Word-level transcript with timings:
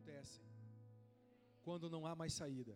acontecem 0.00 0.42
quando 1.62 1.90
não 1.90 2.06
há 2.06 2.14
mais 2.14 2.32
saída. 2.32 2.74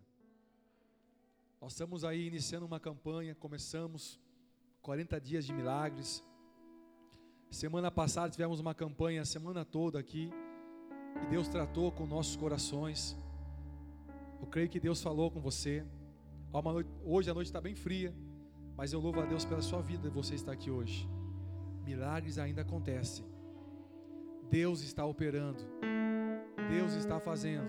Nós 1.61 1.73
estamos 1.73 2.04
aí 2.04 2.27
iniciando 2.27 2.67
uma 2.67 2.79
campanha, 2.79 3.35
começamos 3.35 4.21
40 4.82 5.19
dias 5.21 5.45
de 5.46 5.52
milagres. 5.52 6.22
Semana 7.50 7.90
passada 7.90 8.30
tivemos 8.30 8.60
uma 8.60 8.74
campanha 8.74 9.22
a 9.22 9.24
semana 9.24 9.64
toda 9.64 9.98
aqui 9.98 10.30
e 11.22 11.26
Deus 11.30 11.48
tratou 11.48 11.90
com 11.90 12.06
nossos 12.06 12.37
corações. 12.37 13.16
Eu 14.41 14.46
creio 14.46 14.68
que 14.68 14.79
Deus 14.79 15.00
falou 15.00 15.30
com 15.30 15.41
você. 15.41 15.84
Hoje 17.04 17.30
a 17.30 17.34
noite 17.34 17.46
está 17.46 17.61
bem 17.61 17.75
fria, 17.75 18.14
mas 18.77 18.93
eu 18.93 19.00
louvo 19.00 19.20
a 19.20 19.25
Deus 19.25 19.45
pela 19.45 19.62
sua 19.62 19.80
vida 19.80 20.09
e 20.09 20.11
você 20.11 20.34
está 20.34 20.52
aqui 20.52 20.70
hoje. 20.70 21.09
Milagres 21.84 22.38
ainda 22.38 22.61
acontecem. 22.61 23.25
Deus 24.50 24.82
está 24.82 25.04
operando. 25.06 25.64
Deus 26.71 26.93
está 26.95 27.19
fazendo. 27.21 27.69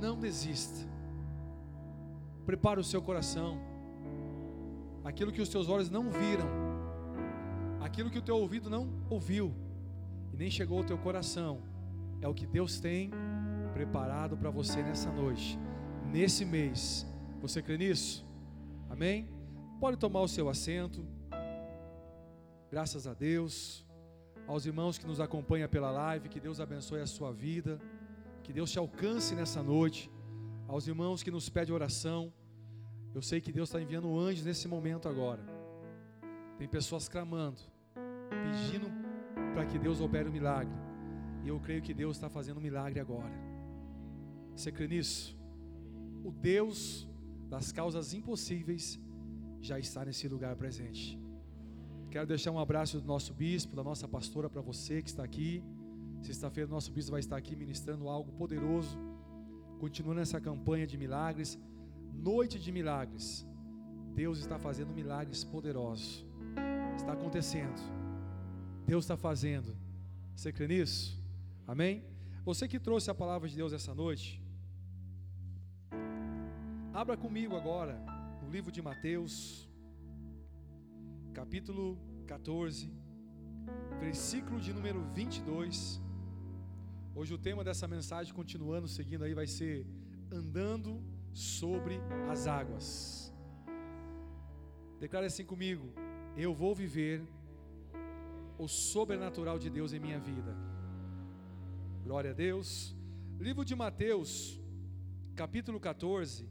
Não 0.00 0.18
desista. 0.18 0.86
Prepare 2.46 2.80
o 2.80 2.84
seu 2.84 3.02
coração. 3.02 3.58
Aquilo 5.04 5.32
que 5.32 5.40
os 5.40 5.48
teus 5.48 5.68
olhos 5.68 5.88
não 5.88 6.10
viram, 6.10 6.48
aquilo 7.80 8.10
que 8.10 8.18
o 8.18 8.22
teu 8.22 8.36
ouvido 8.36 8.68
não 8.68 8.90
ouviu 9.08 9.54
e 10.32 10.36
nem 10.36 10.50
chegou 10.50 10.78
ao 10.78 10.84
teu 10.84 10.98
coração, 10.98 11.62
é 12.20 12.28
o 12.28 12.34
que 12.34 12.46
Deus 12.46 12.78
tem 12.80 13.10
preparado 13.72 14.36
para 14.36 14.50
você 14.50 14.82
nessa 14.82 15.10
noite, 15.10 15.58
nesse 16.04 16.44
mês. 16.44 17.06
Você 17.40 17.62
crê 17.62 17.78
nisso? 17.78 18.26
Amém? 18.90 19.28
Pode 19.80 19.96
tomar 19.96 20.20
o 20.20 20.28
seu 20.28 20.48
assento. 20.48 21.06
Graças 22.70 23.06
a 23.06 23.14
Deus. 23.14 23.87
Aos 24.48 24.64
irmãos 24.64 24.96
que 24.96 25.06
nos 25.06 25.20
acompanham 25.20 25.68
pela 25.68 25.90
live, 25.90 26.30
que 26.30 26.40
Deus 26.40 26.58
abençoe 26.58 27.00
a 27.02 27.06
sua 27.06 27.30
vida. 27.30 27.78
Que 28.42 28.50
Deus 28.50 28.70
te 28.72 28.78
alcance 28.78 29.34
nessa 29.34 29.62
noite. 29.62 30.10
Aos 30.66 30.88
irmãos 30.88 31.22
que 31.22 31.30
nos 31.30 31.50
pedem 31.50 31.74
oração. 31.74 32.32
Eu 33.14 33.20
sei 33.20 33.42
que 33.42 33.52
Deus 33.52 33.68
está 33.68 33.78
enviando 33.80 34.18
anjos 34.18 34.46
nesse 34.46 34.66
momento 34.66 35.06
agora. 35.06 35.42
Tem 36.56 36.66
pessoas 36.66 37.10
clamando, 37.10 37.60
pedindo 38.44 38.88
para 39.52 39.66
que 39.66 39.78
Deus 39.78 40.00
opere 40.00 40.30
um 40.30 40.32
milagre. 40.32 40.74
E 41.44 41.48
eu 41.48 41.60
creio 41.60 41.82
que 41.82 41.92
Deus 41.92 42.16
está 42.16 42.30
fazendo 42.30 42.56
um 42.56 42.62
milagre 42.62 42.98
agora. 43.00 43.34
Você 44.56 44.72
crê 44.72 44.88
nisso? 44.88 45.38
O 46.24 46.32
Deus 46.32 47.06
das 47.50 47.70
causas 47.70 48.14
impossíveis 48.14 48.98
já 49.60 49.78
está 49.78 50.06
nesse 50.06 50.26
lugar 50.26 50.56
presente. 50.56 51.18
Quero 52.18 52.26
deixar 52.26 52.50
um 52.50 52.58
abraço 52.58 53.00
do 53.00 53.06
nosso 53.06 53.32
bispo, 53.32 53.76
da 53.76 53.84
nossa 53.84 54.08
pastora 54.08 54.50
para 54.50 54.60
você 54.60 55.00
que 55.00 55.08
está 55.08 55.22
aqui. 55.22 55.62
Sexta-feira, 56.20 56.68
nosso 56.68 56.90
bispo 56.90 57.12
vai 57.12 57.20
estar 57.20 57.36
aqui 57.36 57.54
ministrando 57.54 58.08
algo 58.08 58.32
poderoso. 58.32 58.98
Continuando 59.78 60.20
essa 60.20 60.40
campanha 60.40 60.84
de 60.84 60.98
milagres, 60.98 61.56
noite 62.12 62.58
de 62.58 62.72
milagres. 62.72 63.46
Deus 64.16 64.40
está 64.40 64.58
fazendo 64.58 64.92
milagres 64.92 65.44
poderosos. 65.44 66.26
Está 66.96 67.12
acontecendo. 67.12 67.80
Deus 68.84 69.04
está 69.04 69.16
fazendo. 69.16 69.76
Você 70.34 70.52
crê 70.52 70.66
nisso? 70.66 71.22
Amém? 71.68 72.02
Você 72.44 72.66
que 72.66 72.80
trouxe 72.80 73.08
a 73.12 73.14
palavra 73.14 73.48
de 73.48 73.54
Deus 73.54 73.72
essa 73.72 73.94
noite, 73.94 74.42
abra 76.92 77.16
comigo 77.16 77.54
agora 77.54 77.96
no 78.42 78.50
livro 78.50 78.72
de 78.72 78.82
Mateus, 78.82 79.68
capítulo 81.32 82.07
14, 82.28 82.92
versículo 83.98 84.60
de 84.60 84.70
número 84.78 85.00
22. 85.14 85.98
Hoje 87.14 87.32
o 87.32 87.38
tema 87.38 87.64
dessa 87.68 87.88
mensagem, 87.88 88.34
continuando, 88.40 88.86
seguindo 88.86 89.24
aí, 89.24 89.32
vai 89.32 89.46
ser 89.46 89.86
andando 90.30 91.02
sobre 91.32 91.94
as 92.30 92.46
águas. 92.46 93.32
Declare 95.00 95.26
assim 95.30 95.46
comigo: 95.52 95.86
Eu 96.36 96.52
vou 96.62 96.74
viver 96.74 97.16
o 98.58 98.68
sobrenatural 98.68 99.58
de 99.58 99.70
Deus 99.70 99.94
em 99.94 100.00
minha 100.06 100.20
vida. 100.30 100.54
Glória 102.04 102.32
a 102.32 102.34
Deus. 102.34 102.94
Livro 103.40 103.64
de 103.64 103.74
Mateus, 103.74 104.60
capítulo 105.34 105.80
14, 105.80 106.46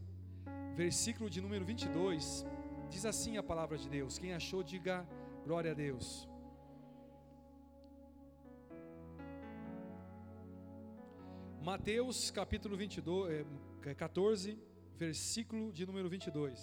versículo 0.74 1.30
de 1.30 1.40
número 1.40 1.64
22, 1.64 2.44
diz 2.90 3.04
assim 3.12 3.36
a 3.36 3.44
palavra 3.44 3.78
de 3.78 3.88
Deus. 3.88 4.18
Quem 4.18 4.32
achou, 4.32 4.62
diga 4.62 5.06
glória 5.48 5.70
a 5.70 5.74
Deus. 5.74 6.28
Mateus, 11.68 12.30
capítulo 12.30 12.76
22, 12.76 13.46
14, 13.96 14.50
é, 14.50 14.56
versículo 14.98 15.72
de 15.72 15.86
número 15.86 16.06
22. 16.10 16.60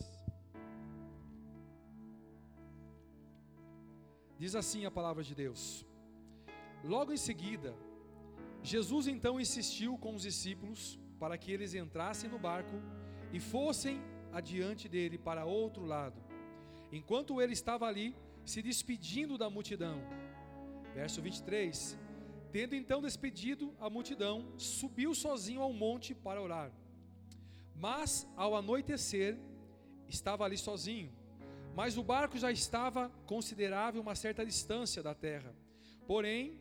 Diz 4.37 4.53
assim 4.53 4.85
a 4.85 4.91
palavra 4.91 5.23
de 5.23 5.33
Deus. 5.33 5.83
Logo 6.83 7.11
em 7.11 7.17
seguida, 7.17 7.73
Jesus 8.61 9.07
então 9.07 9.39
insistiu 9.39 9.97
com 9.97 10.13
os 10.13 10.21
discípulos 10.21 10.99
para 11.19 11.39
que 11.39 11.51
eles 11.51 11.73
entrassem 11.73 12.29
no 12.29 12.37
barco 12.37 12.77
e 13.33 13.39
fossem 13.39 13.99
adiante 14.31 14.87
dele 14.87 15.17
para 15.17 15.43
outro 15.43 15.83
lado, 15.95 16.21
enquanto 16.91 17.41
ele 17.41 17.53
estava 17.53 17.87
ali 17.87 18.15
se 18.45 18.61
despedindo 18.61 19.37
da 19.37 19.49
multidão. 19.49 20.01
Verso 20.93 21.21
23: 21.21 21.97
Tendo 22.51 22.75
então 22.75 23.01
despedido 23.01 23.73
a 23.79 23.89
multidão, 23.89 24.53
subiu 24.57 25.13
sozinho 25.13 25.61
ao 25.61 25.73
monte 25.73 26.13
para 26.13 26.41
orar. 26.41 26.71
Mas 27.75 28.27
ao 28.37 28.55
anoitecer, 28.55 29.37
estava 30.07 30.45
ali 30.45 30.57
sozinho. 30.57 31.11
Mas 31.75 31.97
o 31.97 32.03
barco 32.03 32.37
já 32.37 32.51
estava 32.51 33.09
considerável 33.25 34.01
uma 34.01 34.15
certa 34.15 34.45
distância 34.45 35.03
da 35.03 35.13
terra. 35.13 35.53
Porém, 36.07 36.57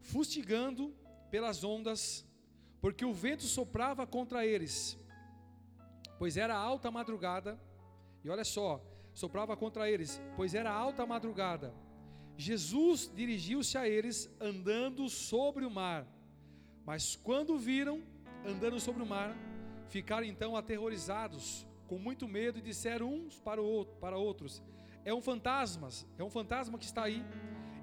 fustigando 0.00 0.94
pelas 1.30 1.62
ondas, 1.62 2.24
porque 2.80 3.04
o 3.04 3.12
vento 3.12 3.42
soprava 3.42 4.06
contra 4.06 4.46
eles, 4.46 4.98
pois 6.18 6.36
era 6.36 6.54
alta 6.54 6.90
madrugada, 6.90 7.60
e 8.24 8.30
olha 8.30 8.44
só, 8.44 8.82
soprava 9.16 9.56
contra 9.56 9.90
eles, 9.90 10.20
pois 10.36 10.54
era 10.54 10.70
alta 10.70 11.06
madrugada. 11.06 11.74
Jesus 12.36 13.10
dirigiu-se 13.12 13.78
a 13.78 13.88
eles 13.88 14.30
andando 14.38 15.08
sobre 15.08 15.64
o 15.64 15.70
mar, 15.70 16.06
mas 16.84 17.16
quando 17.16 17.56
viram 17.56 18.02
andando 18.44 18.78
sobre 18.78 19.02
o 19.02 19.06
mar, 19.06 19.34
ficaram 19.88 20.26
então 20.26 20.54
aterrorizados, 20.54 21.66
com 21.86 21.98
muito 21.98 22.28
medo, 22.28 22.58
e 22.58 22.62
disseram 22.62 23.10
uns 23.10 23.40
para, 23.40 23.60
o 23.60 23.64
outro, 23.64 23.96
para 23.96 24.18
outros: 24.18 24.62
É 25.02 25.14
um 25.14 25.22
fantasma, 25.22 25.88
é 26.18 26.22
um 26.22 26.28
fantasma 26.28 26.78
que 26.78 26.84
está 26.84 27.04
aí. 27.04 27.24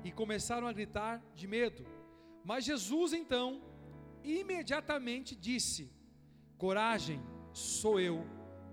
E 0.03 0.11
começaram 0.11 0.67
a 0.67 0.73
gritar 0.73 1.19
de 1.33 1.47
medo. 1.47 1.83
Mas 2.45 2.63
Jesus 2.63 3.11
então 3.11 3.59
imediatamente 4.23 5.35
disse: 5.35 5.91
Coragem, 6.59 7.19
sou 7.53 7.99
eu, 7.99 8.23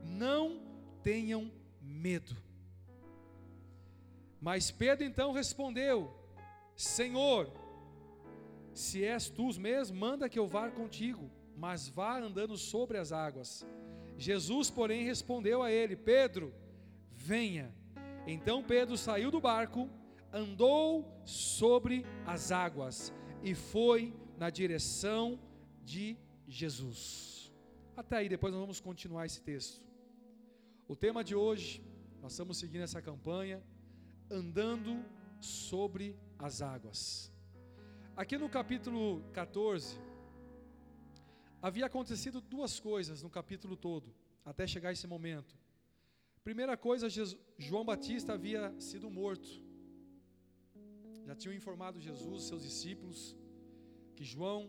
não 0.04 0.60
tenham 1.02 1.50
medo. 1.80 2.49
Mas 4.40 4.70
Pedro 4.70 5.04
então 5.04 5.32
respondeu: 5.32 6.10
Senhor, 6.74 7.52
se 8.72 9.04
és 9.04 9.28
tu 9.28 9.48
mesmo, 9.60 9.98
manda 9.98 10.28
que 10.28 10.38
eu 10.38 10.46
vá 10.46 10.70
contigo, 10.70 11.30
mas 11.56 11.88
vá 11.88 12.18
andando 12.18 12.56
sobre 12.56 12.96
as 12.96 13.12
águas. 13.12 13.66
Jesus, 14.16 14.70
porém, 14.70 15.04
respondeu 15.04 15.62
a 15.62 15.70
ele: 15.70 15.96
Pedro, 15.96 16.54
venha. 17.10 17.74
Então 18.26 18.62
Pedro 18.62 18.96
saiu 18.96 19.30
do 19.30 19.40
barco, 19.40 19.88
andou 20.32 21.06
sobre 21.24 22.06
as 22.26 22.52
águas 22.52 23.12
e 23.42 23.54
foi 23.54 24.14
na 24.38 24.50
direção 24.50 25.38
de 25.84 26.16
Jesus. 26.46 27.52
Até 27.96 28.16
aí, 28.16 28.28
depois 28.28 28.52
nós 28.52 28.60
vamos 28.60 28.80
continuar 28.80 29.26
esse 29.26 29.40
texto. 29.42 29.82
O 30.88 30.96
tema 30.96 31.22
de 31.22 31.34
hoje, 31.34 31.82
nós 32.22 32.32
estamos 32.32 32.58
seguindo 32.58 32.82
essa 32.82 33.02
campanha, 33.02 33.62
andando 34.30 35.04
sobre 35.40 36.16
as 36.38 36.62
águas. 36.62 37.32
Aqui 38.16 38.36
no 38.36 38.48
capítulo 38.48 39.22
14, 39.32 39.98
havia 41.60 41.86
acontecido 41.86 42.40
duas 42.40 42.78
coisas 42.78 43.22
no 43.22 43.30
capítulo 43.30 43.76
todo, 43.76 44.14
até 44.44 44.66
chegar 44.66 44.92
esse 44.92 45.06
momento. 45.06 45.58
Primeira 46.44 46.76
coisa, 46.76 47.08
João 47.58 47.84
Batista 47.84 48.34
havia 48.34 48.74
sido 48.78 49.10
morto 49.10 49.70
já 51.30 51.36
tinham 51.36 51.54
informado 51.54 52.00
Jesus, 52.00 52.42
seus 52.42 52.62
discípulos, 52.64 53.36
que 54.16 54.24
João, 54.24 54.68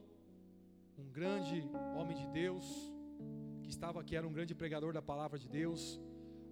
um 0.95 1.09
grande 1.09 1.67
homem 1.97 2.15
de 2.15 2.27
Deus, 2.27 2.63
que 3.63 3.69
estava 3.71 4.03
que 4.03 4.15
era 4.15 4.27
um 4.27 4.31
grande 4.31 4.53
pregador 4.53 4.93
da 4.93 5.01
palavra 5.01 5.39
de 5.39 5.49
Deus, 5.49 5.99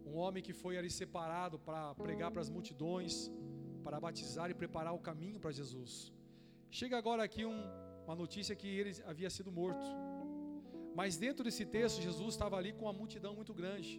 um 0.09 0.17
homem 0.21 0.41
que 0.47 0.53
foi 0.61 0.73
ali 0.77 0.91
separado 1.01 1.57
para 1.67 1.81
pregar 2.03 2.29
para 2.31 2.41
as 2.45 2.50
multidões, 2.56 3.13
para 3.85 4.00
batizar 4.06 4.47
e 4.50 4.59
preparar 4.61 4.94
o 5.00 5.03
caminho 5.09 5.39
para 5.44 5.51
Jesus. 5.59 5.91
Chega 6.79 6.97
agora 6.97 7.21
aqui 7.27 7.44
um, 7.45 7.59
uma 8.06 8.15
notícia 8.23 8.56
que 8.61 8.69
ele 8.79 8.91
havia 9.11 9.29
sido 9.38 9.51
morto. 9.51 9.88
Mas 11.00 11.17
dentro 11.25 11.44
desse 11.47 11.65
texto, 11.77 12.01
Jesus 12.07 12.31
estava 12.35 12.56
ali 12.57 12.71
com 12.73 12.85
uma 12.85 12.97
multidão 13.01 13.33
muito 13.39 13.53
grande. 13.53 13.91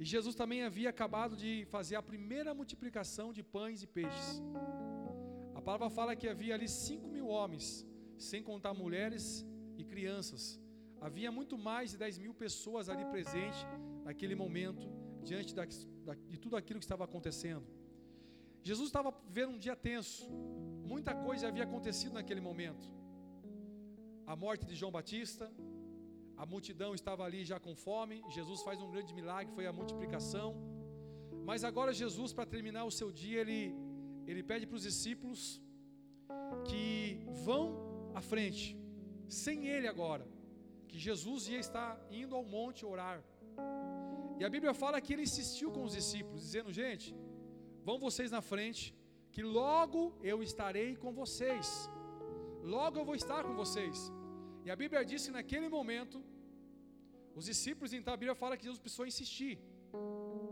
E 0.00 0.04
Jesus 0.04 0.34
também 0.34 0.62
havia 0.68 0.90
acabado 0.90 1.36
de 1.42 1.52
fazer 1.74 1.96
a 1.96 2.02
primeira 2.02 2.52
multiplicação 2.60 3.32
de 3.32 3.42
pães 3.42 3.82
e 3.82 3.88
peixes. 3.98 4.42
A 5.54 5.60
palavra 5.66 5.88
fala 5.98 6.16
que 6.20 6.28
havia 6.28 6.54
ali 6.54 6.68
cinco 6.68 7.08
mil 7.16 7.26
homens, 7.36 7.86
sem 8.30 8.42
contar 8.50 8.72
mulheres 8.74 9.46
e 9.76 9.84
crianças. 9.84 10.42
Havia 11.00 11.30
muito 11.38 11.56
mais 11.68 11.90
de 11.92 11.98
10 11.98 12.18
mil 12.24 12.34
pessoas 12.34 12.88
ali 12.88 13.04
presentes 13.06 13.60
naquele 14.04 14.34
momento, 14.34 14.86
diante 15.30 15.54
da, 15.58 15.64
da, 16.06 16.14
de 16.32 16.38
tudo 16.38 16.56
aquilo 16.56 16.78
que 16.80 16.84
estava 16.84 17.04
acontecendo. 17.04 17.66
Jesus 18.62 18.88
estava 18.88 19.10
vivendo 19.28 19.52
um 19.54 19.58
dia 19.58 19.76
tenso, 19.76 20.30
muita 20.92 21.14
coisa 21.26 21.48
havia 21.48 21.64
acontecido 21.64 22.14
naquele 22.18 22.40
momento. 22.40 22.86
A 24.26 24.34
morte 24.44 24.64
de 24.70 24.74
João 24.80 24.92
Batista, 24.98 25.46
a 26.36 26.44
multidão 26.46 26.94
estava 26.94 27.22
ali 27.24 27.44
já 27.44 27.58
com 27.60 27.74
fome. 27.74 28.22
Jesus 28.36 28.62
faz 28.62 28.80
um 28.84 28.90
grande 28.90 29.12
milagre, 29.18 29.52
foi 29.58 29.66
a 29.66 29.72
multiplicação. 29.72 30.48
Mas 31.48 31.62
agora 31.62 31.92
Jesus, 31.92 32.32
para 32.32 32.46
terminar 32.46 32.84
o 32.84 32.90
seu 32.90 33.12
dia, 33.12 33.40
ele, 33.40 33.60
ele 34.26 34.42
pede 34.42 34.66
para 34.66 34.76
os 34.76 34.82
discípulos 34.90 35.60
que 36.68 37.20
vão 37.44 37.64
à 38.14 38.22
frente, 38.22 38.78
sem 39.28 39.66
ele 39.66 39.86
agora, 39.86 40.26
que 40.88 40.98
Jesus 40.98 41.48
ia 41.48 41.58
estar 41.58 41.90
indo 42.10 42.34
ao 42.34 42.44
monte 42.44 42.86
orar. 42.86 43.22
E 44.38 44.44
a 44.48 44.50
Bíblia 44.54 44.74
fala 44.82 45.00
que 45.04 45.12
ele 45.14 45.24
insistiu 45.30 45.68
com 45.74 45.82
os 45.88 45.94
discípulos, 45.98 46.42
dizendo: 46.46 46.72
Gente, 46.80 47.08
vão 47.88 47.98
vocês 48.06 48.30
na 48.36 48.42
frente, 48.52 48.82
que 49.34 49.42
logo 49.60 50.02
eu 50.32 50.38
estarei 50.48 50.90
com 51.02 51.12
vocês. 51.22 51.68
Logo 52.76 52.98
eu 53.00 53.06
vou 53.10 53.16
estar 53.22 53.40
com 53.46 53.54
vocês. 53.62 53.96
E 54.66 54.70
a 54.74 54.76
Bíblia 54.82 55.00
diz 55.10 55.20
que 55.26 55.34
naquele 55.38 55.68
momento, 55.76 56.18
os 57.38 57.44
discípulos, 57.52 57.92
então 57.98 58.12
a 58.14 58.20
Bíblia 58.22 58.36
fala 58.42 58.56
que 58.58 58.66
Jesus 58.68 58.82
precisou 58.84 59.06
insistir. 59.12 59.54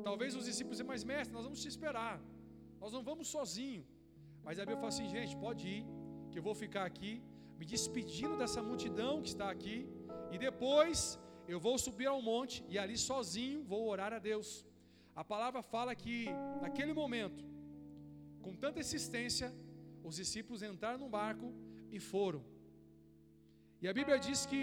Talvez 0.08 0.30
os 0.40 0.44
discípulos 0.50 0.76
dizem, 0.76 0.90
mas 0.92 1.04
mestre, 1.12 1.34
nós 1.36 1.44
vamos 1.48 1.60
te 1.62 1.68
esperar. 1.74 2.16
Nós 2.82 2.92
não 2.96 3.02
vamos 3.10 3.28
sozinho. 3.36 3.82
Mas 4.46 4.58
a 4.58 4.62
Bíblia 4.62 4.80
fala 4.82 4.92
assim, 4.94 5.08
gente, 5.16 5.34
pode 5.44 5.64
ir, 5.76 5.84
que 6.30 6.38
eu 6.40 6.44
vou 6.48 6.54
ficar 6.64 6.84
aqui, 6.90 7.12
me 7.58 7.64
despedindo 7.74 8.36
dessa 8.42 8.60
multidão 8.68 9.12
que 9.22 9.30
está 9.34 9.48
aqui, 9.56 9.76
e 10.34 10.38
depois 10.46 10.98
eu 11.54 11.60
vou 11.66 11.76
subir 11.86 12.08
ao 12.12 12.20
monte 12.30 12.56
e 12.72 12.78
ali 12.82 12.96
sozinho 13.08 13.58
vou 13.72 13.82
orar 13.94 14.12
a 14.18 14.20
Deus. 14.30 14.48
A 15.14 15.24
palavra 15.32 15.60
fala 15.74 15.92
que 16.02 16.18
naquele 16.64 16.94
momento, 17.00 17.42
com 18.44 18.54
tanta 18.64 18.80
insistência, 18.84 19.48
os 20.08 20.16
discípulos 20.22 20.62
entraram 20.62 21.00
no 21.04 21.10
barco 21.18 21.48
e 21.96 21.98
foram. 22.12 22.42
E 23.82 23.88
a 23.90 23.92
Bíblia 23.98 24.18
diz 24.26 24.40
que 24.52 24.62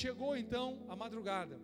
chegou 0.00 0.32
então 0.42 0.66
a 0.88 0.96
madrugada. 0.96 1.56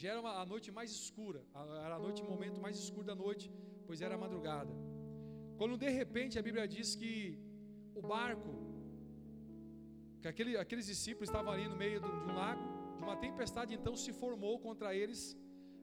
Já 0.00 0.08
era 0.12 0.20
uma, 0.24 0.32
a 0.42 0.46
noite 0.52 0.68
mais 0.78 0.90
escura, 0.90 1.40
era 1.86 1.94
a 1.96 2.02
noite, 2.06 2.20
o 2.22 2.28
momento 2.34 2.60
mais 2.66 2.76
escuro 2.84 3.06
da 3.12 3.14
noite, 3.14 3.46
pois 3.86 4.00
era 4.00 4.14
a 4.16 4.22
madrugada. 4.24 4.74
Quando 5.58 5.76
de 5.84 5.90
repente 6.00 6.38
a 6.40 6.42
Bíblia 6.48 6.66
diz 6.66 6.96
que 6.96 7.38
o 7.94 8.02
barco, 8.02 8.52
que 10.22 10.28
aquele, 10.32 10.56
aqueles 10.56 10.86
discípulos 10.86 11.28
estavam 11.28 11.52
ali 11.52 11.68
no 11.68 11.76
meio 11.76 12.00
de 12.00 12.06
um 12.06 12.34
lago, 12.42 12.71
uma 13.04 13.16
tempestade 13.16 13.74
então 13.74 13.94
se 13.96 14.12
formou 14.12 14.58
contra 14.58 14.94
eles, 14.94 15.36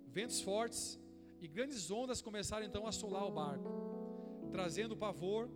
ventos 0.07 0.41
fortes 0.41 0.99
e 1.41 1.47
grandes 1.47 1.89
ondas 1.89 2.21
começaram 2.21 2.65
então 2.65 2.85
a 2.85 2.89
assolar 2.89 3.25
o 3.25 3.31
barco, 3.31 3.69
trazendo 4.51 4.95
pavor, 4.97 5.49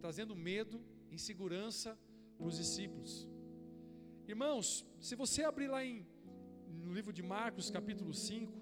trazendo 0.00 0.34
medo, 0.34 0.80
insegurança 1.10 1.98
para 2.36 2.46
os 2.46 2.56
discípulos. 2.56 3.28
Irmãos, 4.26 4.86
se 5.00 5.14
você 5.14 5.44
abrir 5.44 5.68
lá 5.68 5.84
em, 5.84 6.06
no 6.66 6.92
livro 6.92 7.12
de 7.12 7.22
Marcos, 7.22 7.70
capítulo 7.70 8.12
5, 8.12 8.52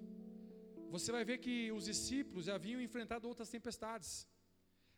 você 0.90 1.10
vai 1.10 1.24
ver 1.24 1.38
que 1.38 1.72
os 1.72 1.84
discípulos 1.86 2.46
já 2.46 2.54
haviam 2.54 2.80
enfrentado 2.80 3.28
outras 3.28 3.50
tempestades, 3.50 4.26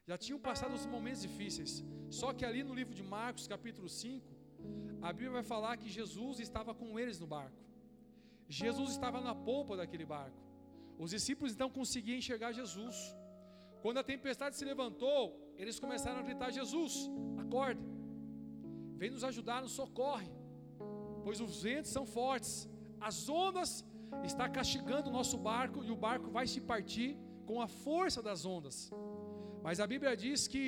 já 0.07 0.17
tinham 0.17 0.39
passado 0.39 0.75
os 0.75 0.87
momentos 0.87 1.23
difíceis. 1.23 1.85
Só 2.11 2.33
que 2.33 2.45
ali 2.45 2.63
no 2.63 2.75
livro 2.75 2.95
de 2.95 3.03
Marcos, 3.03 3.47
capítulo 3.47 3.89
5, 3.89 4.38
a 5.03 5.13
Bíblia 5.13 5.31
vai 5.39 5.43
falar 5.43 5.77
que 5.77 5.89
Jesus 5.89 6.41
estava 6.41 6.75
com 6.75 6.99
eles 6.99 7.19
no 7.21 7.27
barco. 7.27 7.61
Jesus 8.49 8.91
estava 8.91 9.21
na 9.21 9.35
polpa 9.35 9.77
daquele 9.77 10.07
barco. 10.07 10.41
Os 10.99 11.11
discípulos 11.11 11.53
então 11.53 11.71
conseguiam 11.71 12.19
enxergar 12.19 12.53
Jesus. 12.53 12.97
Quando 13.83 13.99
a 13.99 14.05
tempestade 14.05 14.57
se 14.57 14.65
levantou, 14.65 15.21
eles 15.57 15.79
começaram 15.79 16.21
a 16.21 16.23
gritar: 16.23 16.51
Jesus, 16.51 16.95
acorda 17.45 17.99
vem 19.01 19.11
nos 19.17 19.25
ajudar, 19.31 19.59
nos 19.63 19.75
socorre, 19.81 20.31
pois 21.25 21.41
os 21.41 21.63
ventos 21.63 21.93
são 21.97 22.05
fortes, 22.05 22.69
as 23.09 23.29
ondas 23.29 23.71
está 24.25 24.47
castigando 24.49 25.09
o 25.09 25.13
nosso 25.19 25.37
barco 25.51 25.85
e 25.85 25.91
o 25.91 26.01
barco 26.07 26.29
vai 26.37 26.47
se 26.53 26.61
partir 26.73 27.11
com 27.47 27.63
a 27.63 27.69
força 27.69 28.21
das 28.29 28.45
ondas. 28.45 28.77
Mas 29.63 29.79
a 29.79 29.87
Bíblia 29.93 30.17
diz 30.17 30.49
que 30.53 30.65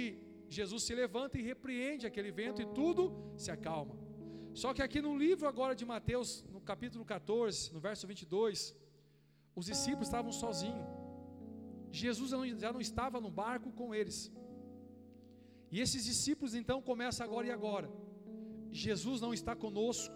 Jesus 0.58 0.82
se 0.86 0.94
levanta 1.02 1.38
e 1.38 1.42
repreende 1.52 2.06
aquele 2.10 2.32
vento 2.40 2.60
e 2.64 2.66
tudo 2.78 3.02
se 3.42 3.50
acalma. 3.56 3.94
Só 4.60 4.68
que 4.74 4.82
aqui 4.86 5.00
no 5.06 5.12
livro 5.24 5.46
agora 5.52 5.74
de 5.80 5.84
Mateus, 5.94 6.30
no 6.54 6.60
capítulo 6.70 7.04
14, 7.04 7.72
no 7.74 7.80
verso 7.88 8.04
22, 8.12 8.58
os 9.60 9.66
discípulos 9.72 10.08
estavam 10.08 10.32
sozinhos. 10.32 10.86
Jesus 12.02 12.30
já 12.64 12.72
não 12.72 12.80
estava 12.88 13.20
no 13.26 13.30
barco 13.42 13.70
com 13.80 13.94
eles. 14.00 14.18
E 15.70 15.80
esses 15.84 16.04
discípulos 16.10 16.54
então 16.60 16.78
começam 16.90 17.24
agora 17.28 17.46
e 17.46 17.52
agora 17.58 17.88
Jesus 18.70 19.20
não 19.20 19.32
está 19.38 19.54
conosco, 19.64 20.14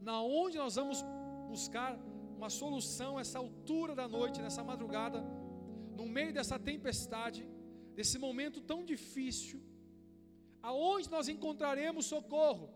na 0.00 0.16
onde 0.22 0.58
nós 0.58 0.74
vamos 0.80 1.04
buscar 1.48 1.92
uma 2.36 2.50
solução 2.50 3.18
essa 3.18 3.38
altura 3.38 3.94
da 4.00 4.06
noite, 4.16 4.40
nessa 4.40 4.62
madrugada, 4.62 5.20
no 5.96 6.06
meio 6.06 6.32
dessa 6.32 6.58
tempestade, 6.58 7.40
desse 7.98 8.18
momento 8.24 8.58
tão 8.70 8.80
difícil, 8.92 9.58
aonde 10.70 11.06
nós 11.14 11.26
encontraremos 11.34 12.10
socorro? 12.14 12.66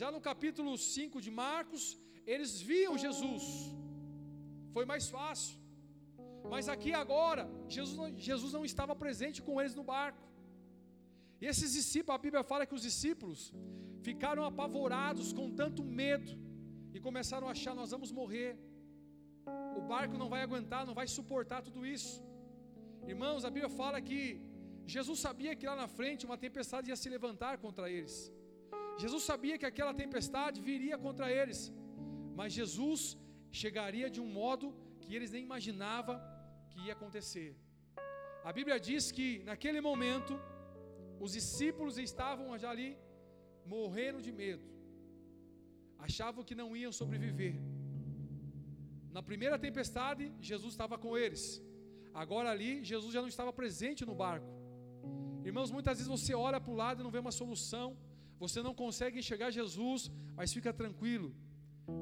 Já 0.00 0.08
no 0.14 0.20
capítulo 0.28 0.72
5 0.76 1.22
de 1.26 1.30
Marcos, 1.44 1.82
eles 2.32 2.52
viam 2.70 2.98
Jesus, 3.04 3.44
foi 4.74 4.84
mais 4.92 5.06
fácil, 5.16 5.56
mas 6.52 6.68
aqui 6.74 6.92
agora, 7.02 7.44
Jesus, 7.76 8.12
Jesus 8.28 8.52
não 8.56 8.64
estava 8.70 8.94
presente 9.04 9.40
com 9.46 9.54
eles 9.60 9.76
no 9.80 9.84
barco. 9.94 10.22
E 11.40 11.46
esses 11.52 11.70
discípulos, 11.78 12.16
a 12.18 12.24
Bíblia 12.26 12.42
fala 12.50 12.66
que 12.68 12.76
os 12.78 12.84
discípulos 12.90 13.40
ficaram 14.08 14.44
apavorados 14.50 15.30
com 15.38 15.48
tanto 15.62 15.82
medo 16.02 16.32
e 16.96 17.00
começaram 17.08 17.48
a 17.48 17.54
achar: 17.56 17.74
nós 17.80 17.92
vamos 17.94 18.12
morrer, 18.20 18.52
o 19.80 19.82
barco 19.94 20.18
não 20.22 20.28
vai 20.34 20.42
aguentar, 20.42 20.82
não 20.90 20.96
vai 21.00 21.08
suportar 21.18 21.62
tudo 21.68 21.82
isso. 21.96 22.14
Irmãos, 23.12 23.44
a 23.48 23.50
Bíblia 23.54 23.70
fala 23.80 23.98
que 24.08 24.20
Jesus 24.94 25.18
sabia 25.26 25.56
que 25.58 25.66
lá 25.70 25.76
na 25.82 25.88
frente 25.96 26.26
uma 26.28 26.38
tempestade 26.44 26.90
ia 26.90 26.98
se 27.02 27.08
levantar 27.16 27.54
contra 27.64 27.86
eles. 27.96 28.14
Jesus 29.02 29.22
sabia 29.30 29.58
que 29.60 29.68
aquela 29.70 29.94
tempestade 30.02 30.58
viria 30.70 30.96
contra 31.04 31.26
eles, 31.40 31.60
mas 32.38 32.56
Jesus 32.60 33.02
chegaria 33.62 34.08
de 34.14 34.20
um 34.24 34.30
modo 34.40 34.66
que 35.00 35.14
eles 35.16 35.30
nem 35.34 35.44
imaginavam 35.48 36.16
que 36.70 36.80
ia 36.86 36.94
acontecer. 36.98 37.50
A 38.48 38.52
Bíblia 38.58 38.78
diz 38.88 39.04
que 39.16 39.28
naquele 39.50 39.80
momento 39.88 40.34
os 41.24 41.32
discípulos 41.38 41.96
estavam 41.98 42.46
já 42.62 42.70
ali 42.74 42.90
morrendo 43.74 44.20
de 44.26 44.32
medo. 44.42 44.64
Achavam 46.06 46.44
que 46.48 46.56
não 46.60 46.68
iam 46.82 46.92
sobreviver. 47.00 47.54
Na 49.16 49.22
primeira 49.22 49.58
tempestade, 49.66 50.24
Jesus 50.50 50.72
estava 50.74 50.96
com 51.04 51.12
eles. 51.24 51.44
Agora 52.22 52.48
ali, 52.50 52.72
Jesus 52.84 53.12
já 53.12 53.20
não 53.20 53.28
estava 53.28 53.52
presente 53.52 54.06
no 54.06 54.14
barco. 54.14 54.46
Irmãos, 55.44 55.70
muitas 55.70 55.98
vezes 55.98 56.10
você 56.16 56.32
olha 56.34 56.60
para 56.60 56.72
o 56.72 56.76
lado 56.76 57.00
e 57.00 57.04
não 57.04 57.10
vê 57.10 57.18
uma 57.18 57.32
solução. 57.32 57.96
Você 58.38 58.62
não 58.62 58.74
consegue 58.82 59.18
enxergar 59.18 59.50
Jesus, 59.50 60.10
mas 60.36 60.52
fica 60.52 60.72
tranquilo. 60.72 61.34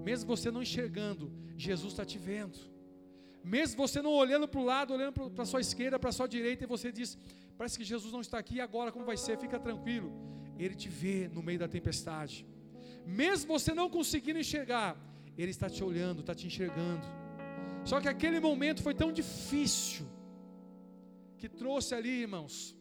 Mesmo 0.04 0.28
você 0.34 0.50
não 0.50 0.62
enxergando, 0.62 1.32
Jesus 1.56 1.92
está 1.94 2.04
te 2.04 2.18
vendo. 2.18 2.58
Mesmo 3.42 3.76
você 3.76 4.00
não 4.00 4.12
olhando 4.12 4.46
para 4.46 4.60
o 4.60 4.64
lado, 4.64 4.94
olhando 4.94 5.30
para 5.30 5.42
a 5.42 5.46
sua 5.46 5.60
esquerda, 5.60 5.98
para 5.98 6.10
a 6.10 6.12
sua 6.12 6.28
direita, 6.28 6.62
e 6.64 6.66
você 6.66 6.92
diz: 6.92 7.18
Parece 7.58 7.76
que 7.78 7.84
Jesus 7.84 8.12
não 8.12 8.20
está 8.20 8.38
aqui 8.38 8.60
agora, 8.60 8.92
como 8.92 9.04
vai 9.04 9.16
ser? 9.16 9.36
Fica 9.38 9.58
tranquilo. 9.58 10.12
Ele 10.58 10.74
te 10.74 10.88
vê 10.88 11.28
no 11.28 11.42
meio 11.42 11.58
da 11.58 11.66
tempestade. 11.66 12.46
Mesmo 13.04 13.58
você 13.58 13.74
não 13.74 13.88
conseguindo 13.90 14.38
enxergar, 14.38 14.96
Ele 15.36 15.50
está 15.50 15.68
te 15.68 15.82
olhando, 15.82 16.20
está 16.20 16.34
te 16.34 16.46
enxergando. 16.46 17.06
Só 17.84 18.00
que 18.00 18.08
aquele 18.08 18.38
momento 18.40 18.82
foi 18.82 18.94
tão 18.94 19.12
difícil, 19.12 20.06
que 21.36 21.48
trouxe 21.48 21.94
ali, 21.94 22.22
irmãos, 22.26 22.76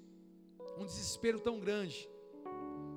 um 0.77 0.85
desespero 0.85 1.39
tão 1.39 1.59
grande 1.59 2.07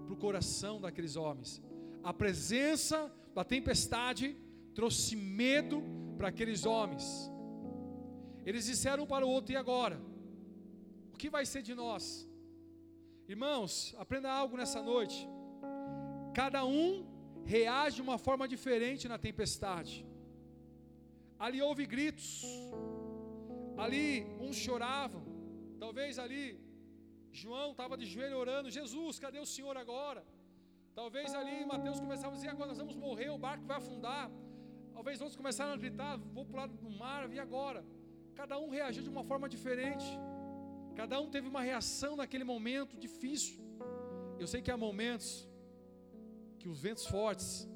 para 0.04 0.14
o 0.14 0.16
coração 0.16 0.80
daqueles 0.80 1.16
homens. 1.16 1.62
A 2.02 2.12
presença 2.12 3.11
da 3.34 3.42
tempestade 3.42 4.37
trouxe 4.75 5.16
medo 5.16 5.82
para 6.18 6.28
aqueles 6.28 6.66
homens. 6.66 7.06
Eles 8.44 8.66
disseram 8.66 9.06
para 9.06 9.25
o 9.26 9.30
outro: 9.37 9.52
e 9.54 9.56
agora? 9.56 9.99
O 11.12 11.16
que 11.16 11.30
vai 11.30 11.46
ser 11.46 11.62
de 11.62 11.75
nós? 11.75 12.28
Irmãos, 13.26 13.94
aprenda 13.96 14.30
algo 14.30 14.56
nessa 14.56 14.82
noite. 14.82 15.26
Cada 16.34 16.64
um 16.66 17.06
reage 17.44 17.96
de 17.96 18.02
uma 18.02 18.18
forma 18.18 18.46
diferente 18.46 19.08
na 19.08 19.16
tempestade. 19.16 20.06
Ali 21.44 21.60
houve 21.66 21.84
gritos, 21.94 22.28
ali 23.84 24.06
uns 24.44 24.56
choravam, 24.64 25.22
talvez 25.82 26.18
ali 26.24 26.44
João 27.40 27.72
estava 27.72 27.96
de 28.00 28.06
joelho 28.12 28.38
orando: 28.42 28.70
Jesus, 28.78 29.18
cadê 29.24 29.38
o 29.38 29.50
Senhor 29.54 29.76
agora? 29.76 30.22
Talvez 31.00 31.34
ali 31.40 31.56
Mateus 31.72 31.98
começava 32.04 32.32
a 32.32 32.36
dizer: 32.38 32.48
agora 32.48 32.68
nós 32.72 32.78
vamos 32.82 32.96
morrer, 33.06 33.28
o 33.30 33.38
barco 33.46 33.64
vai 33.70 33.76
afundar. 33.76 34.30
Talvez 34.96 35.20
outros 35.20 35.36
começaram 35.36 35.74
a 35.74 35.76
gritar: 35.84 36.16
vou 36.36 36.44
para 36.46 36.54
o 36.56 36.60
lado 36.62 36.76
do 36.84 36.90
mar, 37.02 37.30
e 37.30 37.40
agora? 37.46 37.84
Cada 38.40 38.56
um 38.58 38.68
reagiu 38.78 39.02
de 39.02 39.12
uma 39.16 39.24
forma 39.30 39.48
diferente. 39.56 40.06
Cada 41.00 41.20
um 41.20 41.28
teve 41.34 41.48
uma 41.54 41.62
reação 41.70 42.12
naquele 42.20 42.44
momento 42.44 42.96
difícil. 42.96 43.56
Eu 44.38 44.46
sei 44.46 44.62
que 44.62 44.70
há 44.70 44.76
momentos 44.76 45.48
que 46.60 46.68
os 46.68 46.80
ventos 46.80 47.06
fortes, 47.14 47.68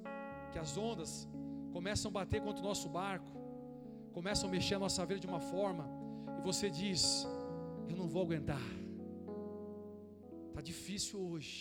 que 0.52 0.58
as 0.64 0.76
ondas 0.88 1.28
começam 1.76 2.08
a 2.10 2.12
bater 2.20 2.40
contra 2.40 2.62
o 2.62 2.68
nosso 2.70 2.88
barco, 2.88 3.37
começam 4.18 4.48
a 4.48 4.52
mexer 4.52 4.74
a 4.74 4.80
nossa 4.80 5.06
vida 5.06 5.20
de 5.20 5.28
uma 5.32 5.38
forma, 5.38 5.84
e 6.38 6.40
você 6.48 6.68
diz: 6.68 7.00
Eu 7.88 7.96
não 8.00 8.08
vou 8.08 8.22
aguentar. 8.22 8.66
Está 10.48 10.60
difícil 10.60 11.20
hoje. 11.20 11.56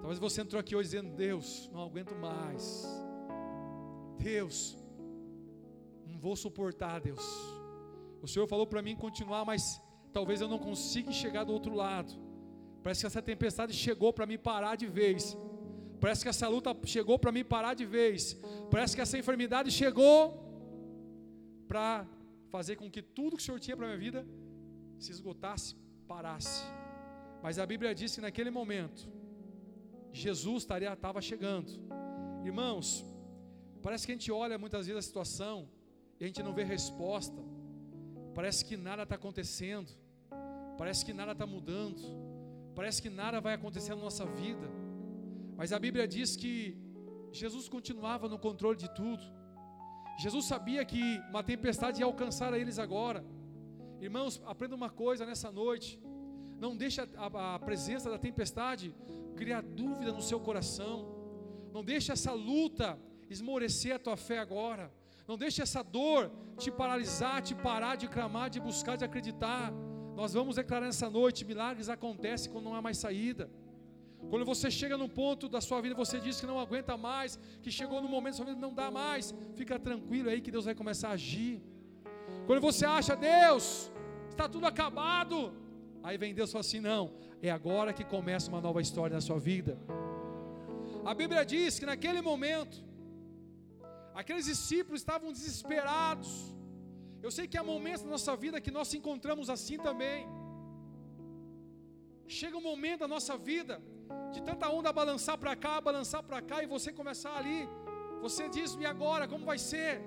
Talvez 0.00 0.18
você 0.18 0.40
entrou 0.40 0.58
aqui 0.58 0.74
hoje 0.74 0.88
dizendo: 0.88 1.10
Deus, 1.26 1.70
não 1.72 1.82
aguento 1.82 2.16
mais. 2.16 2.64
Deus, 4.18 4.76
não 6.04 6.18
vou 6.18 6.34
suportar, 6.34 7.00
Deus. 7.00 7.24
O 8.20 8.26
Senhor 8.26 8.48
falou 8.48 8.66
para 8.66 8.82
mim 8.82 8.96
continuar, 8.96 9.44
mas 9.44 9.80
talvez 10.12 10.40
eu 10.40 10.48
não 10.48 10.58
consiga 10.58 11.12
chegar 11.12 11.44
do 11.44 11.52
outro 11.52 11.76
lado. 11.84 12.12
Parece 12.82 13.02
que 13.02 13.06
essa 13.06 13.22
tempestade 13.22 13.72
chegou 13.72 14.12
para 14.12 14.26
me 14.26 14.36
parar 14.36 14.74
de 14.74 14.88
vez. 14.88 15.36
Parece 16.00 16.22
que 16.24 16.28
essa 16.28 16.48
luta 16.48 16.76
chegou 16.96 17.20
para 17.20 17.30
me 17.30 17.44
parar 17.44 17.74
de 17.74 17.86
vez. 17.86 18.36
Parece 18.68 18.96
que 18.96 19.02
essa 19.06 19.16
enfermidade 19.16 19.70
chegou 19.70 20.49
para 21.70 22.04
fazer 22.54 22.74
com 22.80 22.90
que 22.94 23.00
tudo 23.00 23.36
que 23.36 23.42
o 23.42 23.46
Senhor 23.46 23.60
tinha 23.64 23.76
para 23.76 23.86
minha 23.86 24.02
vida 24.06 24.20
se 24.98 25.12
esgotasse, 25.12 25.76
parasse. 26.12 26.64
Mas 27.44 27.60
a 27.60 27.66
Bíblia 27.72 27.94
diz 27.94 28.16
que 28.16 28.20
naquele 28.20 28.50
momento, 28.50 29.02
Jesus 30.12 30.66
estava 30.68 31.20
chegando. 31.20 31.70
Irmãos, 32.44 33.04
parece 33.84 34.04
que 34.04 34.10
a 34.12 34.16
gente 34.16 34.32
olha 34.32 34.58
muitas 34.58 34.88
vezes 34.88 34.98
a 34.98 35.06
situação 35.10 35.56
e 36.18 36.24
a 36.24 36.26
gente 36.26 36.42
não 36.42 36.52
vê 36.52 36.64
resposta. 36.64 37.40
Parece 38.34 38.64
que 38.64 38.76
nada 38.76 39.04
está 39.04 39.14
acontecendo. 39.14 39.90
Parece 40.76 41.04
que 41.04 41.12
nada 41.12 41.32
está 41.36 41.46
mudando. 41.46 42.02
Parece 42.74 43.00
que 43.00 43.10
nada 43.22 43.40
vai 43.40 43.54
acontecer 43.54 43.94
na 43.94 44.02
nossa 44.08 44.26
vida. 44.26 44.68
Mas 45.56 45.72
a 45.72 45.78
Bíblia 45.78 46.08
diz 46.08 46.34
que 46.34 46.76
Jesus 47.30 47.68
continuava 47.68 48.28
no 48.28 48.40
controle 48.40 48.76
de 48.76 48.92
tudo. 48.92 49.39
Jesus 50.24 50.44
sabia 50.44 50.84
que 50.84 51.02
uma 51.30 51.42
tempestade 51.42 52.00
ia 52.00 52.04
alcançar 52.04 52.52
a 52.52 52.58
eles 52.58 52.78
agora. 52.78 53.24
Irmãos, 54.06 54.34
aprenda 54.44 54.74
uma 54.76 54.90
coisa 54.90 55.24
nessa 55.24 55.50
noite. 55.50 55.98
Não 56.58 56.76
deixe 56.76 57.00
a, 57.00 57.54
a 57.54 57.58
presença 57.58 58.10
da 58.10 58.18
tempestade 58.18 58.94
criar 59.34 59.62
dúvida 59.62 60.12
no 60.12 60.20
seu 60.20 60.38
coração. 60.38 60.96
Não 61.72 61.82
deixe 61.82 62.12
essa 62.12 62.32
luta 62.32 62.98
esmorecer 63.30 63.94
a 63.94 63.98
tua 63.98 64.16
fé 64.28 64.38
agora. 64.40 64.92
Não 65.26 65.38
deixe 65.38 65.62
essa 65.62 65.82
dor 65.82 66.30
te 66.58 66.70
paralisar, 66.70 67.40
te 67.40 67.54
parar 67.54 67.96
de 67.96 68.06
clamar, 68.06 68.50
de 68.50 68.60
buscar, 68.60 68.96
de 68.96 69.06
acreditar. 69.06 69.72
Nós 70.14 70.34
vamos 70.34 70.56
declarar 70.56 70.84
nessa 70.84 71.08
noite: 71.08 71.46
milagres 71.46 71.88
acontecem 71.88 72.52
quando 72.52 72.66
não 72.66 72.74
há 72.74 72.82
mais 72.82 72.98
saída. 72.98 73.50
Quando 74.28 74.44
você 74.44 74.70
chega 74.70 74.96
num 74.98 75.08
ponto 75.08 75.48
da 75.48 75.60
sua 75.60 75.80
vida, 75.80 75.94
você 75.94 76.20
diz 76.20 76.40
que 76.40 76.46
não 76.46 76.58
aguenta 76.60 76.96
mais, 76.96 77.38
que 77.62 77.70
chegou 77.70 78.02
no 78.02 78.08
momento 78.08 78.34
da 78.34 78.36
sua 78.38 78.46
vida 78.46 78.60
não 78.60 78.74
dá 78.74 78.90
mais, 78.90 79.34
fica 79.54 79.78
tranquilo 79.78 80.28
aí 80.28 80.40
que 80.40 80.50
Deus 80.50 80.66
vai 80.66 80.74
começar 80.74 81.08
a 81.08 81.12
agir. 81.12 81.62
Quando 82.46 82.60
você 82.60 82.84
acha, 82.84 83.16
Deus, 83.16 83.90
está 84.30 84.48
tudo 84.48 84.66
acabado, 84.66 85.52
Aí 86.02 86.16
vem 86.22 86.34
Deus 86.34 86.48
e 86.50 86.52
fala 86.52 86.64
assim: 86.66 86.80
não, 86.80 87.02
é 87.42 87.50
agora 87.50 87.92
que 87.92 88.04
começa 88.04 88.48
uma 88.52 88.60
nova 88.60 88.80
história 88.86 89.14
na 89.14 89.20
sua 89.28 89.38
vida. 89.38 89.72
A 91.04 91.14
Bíblia 91.20 91.44
diz 91.44 91.78
que 91.78 91.86
naquele 91.92 92.20
momento, 92.30 92.76
aqueles 94.14 94.46
discípulos 94.52 95.00
estavam 95.00 95.32
desesperados. 95.32 96.30
Eu 97.22 97.30
sei 97.36 97.46
que 97.46 97.58
há 97.58 97.62
momentos 97.62 98.02
na 98.02 98.10
nossa 98.16 98.34
vida 98.44 98.60
que 98.60 98.70
nós 98.70 98.88
se 98.88 98.96
encontramos 99.00 99.50
assim 99.54 99.78
também. 99.88 100.26
Chega 102.26 102.56
um 102.56 102.66
momento 102.72 103.00
da 103.00 103.08
nossa 103.08 103.36
vida 103.50 103.74
de 104.32 104.40
tanta 104.42 104.68
onda 104.68 104.92
balançar 104.92 105.36
para 105.38 105.54
cá, 105.56 105.80
balançar 105.80 106.22
para 106.22 106.40
cá, 106.40 106.62
e 106.62 106.66
você 106.66 106.92
começar 106.92 107.34
ali. 107.36 107.68
Você 108.20 108.48
diz: 108.48 108.76
e 108.78 108.86
agora? 108.86 109.26
Como 109.26 109.44
vai 109.44 109.58
ser? 109.58 110.02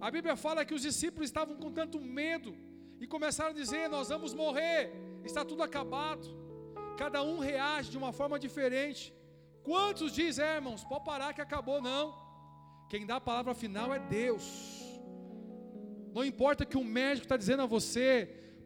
A 0.00 0.10
Bíblia 0.10 0.36
fala 0.36 0.64
que 0.64 0.74
os 0.74 0.82
discípulos 0.82 1.28
estavam 1.28 1.56
com 1.56 1.70
tanto 1.72 2.00
medo 2.00 2.54
e 3.00 3.06
começaram 3.06 3.50
a 3.50 3.60
dizer: 3.62 3.88
Nós 3.88 4.08
vamos 4.08 4.34
morrer, 4.34 4.92
está 5.24 5.44
tudo 5.44 5.62
acabado. 5.62 6.26
Cada 6.96 7.22
um 7.22 7.38
reage 7.38 7.90
de 7.90 7.98
uma 7.98 8.12
forma 8.12 8.38
diferente. 8.38 9.14
Quantos 9.62 10.12
dizem, 10.12 10.44
é, 10.44 10.54
irmãos, 10.56 10.84
pode 10.84 11.04
parar 11.04 11.34
que 11.34 11.40
acabou? 11.40 11.80
Não. 11.82 12.14
Quem 12.88 13.04
dá 13.04 13.16
a 13.16 13.20
palavra 13.20 13.52
final 13.52 13.92
é 13.92 13.98
Deus. 13.98 14.46
Não 16.14 16.24
importa 16.24 16.64
o 16.64 16.66
que 16.66 16.78
o 16.78 16.84
médico 16.84 17.24
está 17.26 17.36
dizendo 17.36 17.62
a 17.62 17.66
você, 17.66 18.10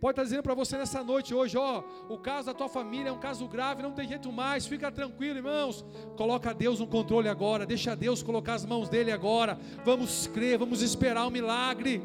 pode 0.00 0.12
estar 0.12 0.24
dizendo 0.24 0.42
para 0.42 0.54
você 0.54 0.78
nessa 0.78 1.04
noite 1.04 1.34
hoje, 1.34 1.58
ó, 1.58 1.82
o 2.08 2.16
caso 2.18 2.46
da 2.46 2.54
tua 2.54 2.68
família 2.68 3.10
é 3.10 3.12
um 3.12 3.18
caso 3.18 3.46
grave, 3.46 3.82
não 3.82 3.92
tem 3.92 4.08
jeito 4.08 4.32
mais, 4.32 4.66
fica 4.66 4.90
tranquilo, 4.90 5.38
irmãos. 5.38 5.84
Coloca 6.16 6.54
Deus 6.54 6.80
no 6.80 6.86
controle 6.86 7.28
agora, 7.28 7.66
deixa 7.66 7.94
Deus 7.94 8.22
colocar 8.22 8.54
as 8.54 8.64
mãos 8.64 8.88
dele 8.88 9.12
agora. 9.12 9.58
Vamos 9.84 10.26
crer, 10.26 10.58
vamos 10.58 10.80
esperar 10.80 11.26
um 11.26 11.30
milagre. 11.30 12.02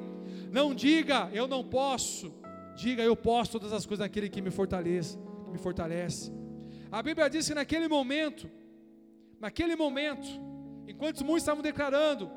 Não 0.52 0.76
diga, 0.76 1.30
eu 1.32 1.48
não 1.48 1.64
posso. 1.64 2.34
Diga, 2.76 3.02
eu 3.02 3.16
posso 3.16 3.54
todas 3.54 3.72
as 3.72 3.86
coisas 3.86 4.04
naquele 4.04 4.30
que 4.30 4.42
me 4.42 4.52
fortalece, 4.52 5.18
que 5.46 5.52
me 5.52 5.58
fortalece. 5.58 6.32
A 6.92 7.02
Bíblia 7.02 7.30
diz 7.30 7.48
que 7.48 7.56
naquele 7.56 7.88
momento, 7.88 8.52
naquele 9.40 9.76
momento, 9.76 10.28
enquanto 10.86 11.24
muitos 11.24 11.44
estavam 11.44 11.64
declarando, 11.64 12.30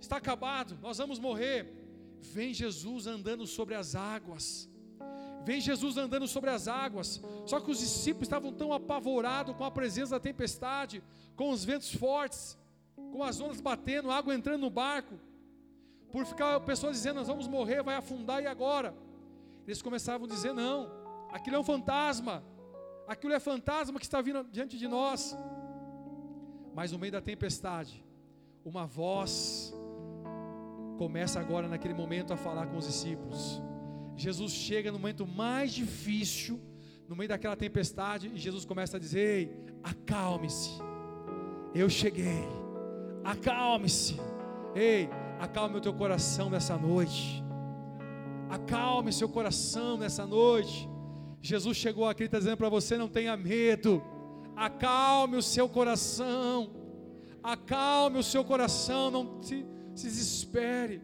está 0.00 0.18
acabado, 0.18 0.78
nós 0.80 0.98
vamos 0.98 1.18
morrer, 1.18 1.66
vem 2.20 2.54
Jesus 2.54 3.08
andando 3.08 3.46
sobre 3.46 3.74
as 3.74 3.96
águas. 3.96 4.68
Vem 5.44 5.60
Jesus 5.60 5.96
andando 5.96 6.26
sobre 6.26 6.50
as 6.50 6.66
águas. 6.66 7.22
Só 7.46 7.60
que 7.60 7.70
os 7.70 7.78
discípulos 7.78 8.26
estavam 8.26 8.52
tão 8.52 8.72
apavorados 8.72 9.54
com 9.56 9.64
a 9.64 9.70
presença 9.70 10.12
da 10.12 10.20
tempestade, 10.20 11.02
com 11.36 11.50
os 11.50 11.64
ventos 11.64 11.94
fortes, 11.94 12.56
com 13.12 13.22
as 13.22 13.40
ondas 13.40 13.60
batendo, 13.60 14.10
água 14.10 14.34
entrando 14.34 14.62
no 14.62 14.70
barco 14.70 15.14
por 16.14 16.24
ficar 16.24 16.60
pessoas 16.60 16.96
dizendo, 16.96 17.16
nós 17.16 17.26
vamos 17.26 17.48
morrer, 17.48 17.82
vai 17.82 17.96
afundar 17.96 18.40
e 18.40 18.46
agora? 18.46 18.94
Eles 19.66 19.82
começavam 19.82 20.28
a 20.28 20.30
dizer, 20.30 20.52
não, 20.52 20.88
aquilo 21.32 21.56
é 21.56 21.58
um 21.58 21.64
fantasma, 21.64 22.40
aquilo 23.08 23.32
é 23.32 23.40
fantasma 23.40 23.98
que 23.98 24.06
está 24.06 24.20
vindo 24.20 24.44
diante 24.44 24.78
de 24.78 24.86
nós. 24.86 25.36
Mas 26.72 26.92
no 26.92 27.00
meio 27.00 27.10
da 27.10 27.20
tempestade, 27.20 28.04
uma 28.64 28.86
voz 28.86 29.74
começa 30.98 31.40
agora 31.40 31.66
naquele 31.66 31.94
momento 31.94 32.32
a 32.32 32.36
falar 32.36 32.68
com 32.68 32.76
os 32.76 32.86
discípulos. 32.86 33.60
Jesus 34.16 34.52
chega 34.52 34.92
no 34.92 34.98
momento 34.98 35.26
mais 35.26 35.72
difícil, 35.72 36.60
no 37.08 37.16
meio 37.16 37.28
daquela 37.28 37.56
tempestade, 37.56 38.30
e 38.34 38.38
Jesus 38.38 38.64
começa 38.64 38.96
a 38.96 39.00
dizer: 39.00 39.20
Ei, 39.20 39.56
acalme-se, 39.82 40.70
eu 41.74 41.88
cheguei, 41.90 42.44
acalme-se, 43.24 44.16
ei, 44.74 45.08
Acalme 45.38 45.76
o 45.76 45.80
teu 45.80 45.92
coração 45.92 46.48
nessa 46.48 46.76
noite. 46.76 47.44
Acalme 48.48 49.12
seu 49.12 49.28
coração 49.28 49.96
nessa 49.96 50.24
noite. 50.26 50.88
Jesus 51.40 51.76
chegou 51.76 52.08
aqui 52.08 52.22
e 52.22 52.26
está 52.26 52.38
dizendo 52.38 52.56
para 52.56 52.68
você: 52.68 52.96
não 52.96 53.08
tenha 53.08 53.36
medo. 53.36 54.02
Acalme 54.56 55.36
o 55.36 55.42
seu 55.42 55.68
coração. 55.68 56.70
Acalme 57.42 58.18
o 58.18 58.22
seu 58.22 58.44
coração. 58.44 59.10
Não 59.10 59.42
se, 59.42 59.66
se 59.94 60.06
desespere. 60.06 61.02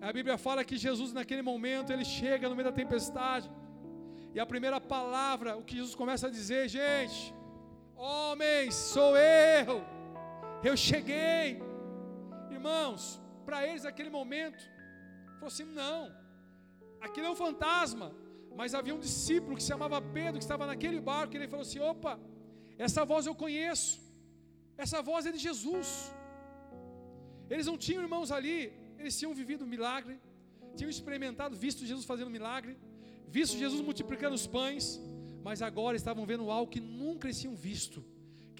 A 0.00 0.12
Bíblia 0.12 0.36
fala 0.38 0.64
que 0.64 0.76
Jesus, 0.76 1.12
naquele 1.12 1.42
momento, 1.42 1.92
ele 1.92 2.04
chega 2.04 2.48
no 2.48 2.56
meio 2.56 2.68
da 2.70 2.76
tempestade. 2.82 3.50
E 4.34 4.40
a 4.40 4.46
primeira 4.46 4.80
palavra, 4.80 5.56
o 5.56 5.62
que 5.62 5.76
Jesus 5.76 5.94
começa 5.94 6.26
a 6.28 6.30
dizer, 6.30 6.68
gente, 6.68 7.34
homens, 7.96 8.74
sou 8.74 9.16
eu, 9.16 9.84
eu 10.62 10.74
cheguei, 10.76 11.60
irmãos, 12.50 13.20
para 13.44 13.66
eles 13.66 13.84
naquele 13.84 14.10
momento. 14.18 14.62
Falou 15.34 15.48
assim: 15.48 15.64
não, 15.64 16.00
aquilo 17.00 17.26
é 17.26 17.30
um 17.30 17.40
fantasma. 17.46 18.08
Mas 18.60 18.74
havia 18.74 18.94
um 18.94 19.02
discípulo 19.08 19.56
que 19.56 19.62
se 19.62 19.68
chamava 19.68 20.00
Pedro, 20.02 20.38
que 20.40 20.46
estava 20.48 20.66
naquele 20.66 21.00
barco, 21.00 21.34
e 21.34 21.36
ele 21.38 21.48
falou 21.48 21.64
assim: 21.66 21.80
opa, 21.92 22.18
essa 22.86 23.04
voz 23.04 23.26
eu 23.26 23.34
conheço, 23.34 24.00
essa 24.76 25.00
voz 25.02 25.26
é 25.26 25.32
de 25.32 25.38
Jesus. 25.38 25.88
Eles 27.52 27.66
não 27.66 27.76
tinham 27.84 28.02
irmãos 28.02 28.30
ali, 28.30 28.58
eles 29.02 29.18
tinham 29.18 29.34
vivido 29.34 29.64
um 29.64 29.68
milagre, 29.68 30.18
tinham 30.76 30.90
experimentado, 30.90 31.56
visto 31.56 31.84
Jesus 31.84 32.04
fazendo 32.04 32.30
milagre, 32.30 32.76
visto 33.28 33.56
Jesus 33.56 33.80
multiplicando 33.80 34.34
os 34.34 34.46
pães, 34.46 35.00
mas 35.42 35.62
agora 35.62 35.96
estavam 35.96 36.24
vendo 36.26 36.50
algo 36.50 36.70
que 36.70 36.80
nunca 36.80 37.26
eles 37.26 37.40
tinham 37.40 37.54
visto 37.54 38.04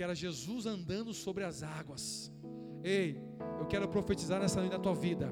que 0.00 0.02
era 0.02 0.14
Jesus 0.14 0.64
andando 0.64 1.12
sobre 1.12 1.44
as 1.44 1.62
águas. 1.62 2.32
Ei, 2.82 3.22
eu 3.58 3.66
quero 3.66 3.86
profetizar 3.86 4.40
nessa 4.40 4.58
noite 4.58 4.72
na 4.72 4.78
tua 4.78 4.94
vida. 4.94 5.30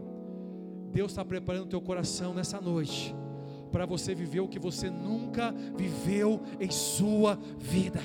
Deus 0.92 1.12
está 1.12 1.24
preparando 1.24 1.64
o 1.64 1.68
teu 1.70 1.80
coração 1.80 2.34
nessa 2.34 2.60
noite 2.60 3.14
para 3.72 3.86
você 3.86 4.14
viver 4.14 4.40
o 4.40 4.48
que 4.48 4.58
você 4.58 4.90
nunca 4.90 5.52
viveu 5.74 6.42
em 6.60 6.70
sua 6.70 7.36
vida. 7.58 8.02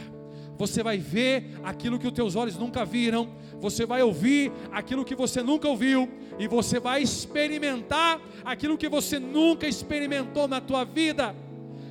Você 0.58 0.84
vai 0.84 0.98
ver 0.98 1.58
aquilo 1.64 1.98
que 1.98 2.08
os 2.08 2.14
teus 2.14 2.36
olhos 2.36 2.58
nunca 2.58 2.86
viram, 2.86 3.36
você 3.60 3.86
vai 3.86 4.02
ouvir 4.04 4.52
aquilo 4.72 5.04
que 5.04 5.16
você 5.16 5.42
nunca 5.42 5.68
ouviu 5.68 6.10
e 6.38 6.48
você 6.48 6.80
vai 6.80 7.02
experimentar 7.02 8.22
aquilo 8.46 8.78
que 8.78 8.88
você 8.88 9.20
nunca 9.20 9.68
experimentou 9.68 10.48
na 10.48 10.62
tua 10.62 10.84
vida. 10.84 11.36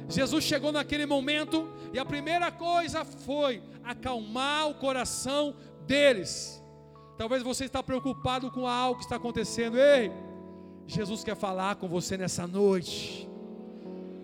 Jesus 0.09 0.45
chegou 0.45 0.71
naquele 0.71 1.07
momento 1.07 1.69
e 1.92 1.99
a 1.99 2.04
primeira 2.04 2.50
coisa 2.50 3.04
foi 3.04 3.62
acalmar 3.83 4.69
o 4.69 4.75
coração 4.75 5.54
deles. 5.87 6.62
Talvez 7.16 7.42
você 7.42 7.64
está 7.64 7.83
preocupado 7.83 8.50
com 8.50 8.66
algo 8.66 8.99
que 8.99 9.04
está 9.04 9.16
acontecendo. 9.16 9.78
Ei, 9.78 10.11
Jesus 10.87 11.23
quer 11.23 11.37
falar 11.37 11.76
com 11.76 11.88
você 11.88 12.16
nessa 12.16 12.47
noite. 12.47 13.28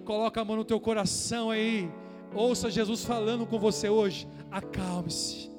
Coloca 0.05 0.41
a 0.41 0.45
mão 0.45 0.57
no 0.57 0.65
teu 0.65 0.81
coração 0.81 1.51
aí. 1.51 1.91
Ouça 2.35 2.71
Jesus 2.71 3.05
falando 3.05 3.47
com 3.47 3.59
você 3.59 3.89
hoje. 3.89 4.29
Acalme-se. 4.51 5.51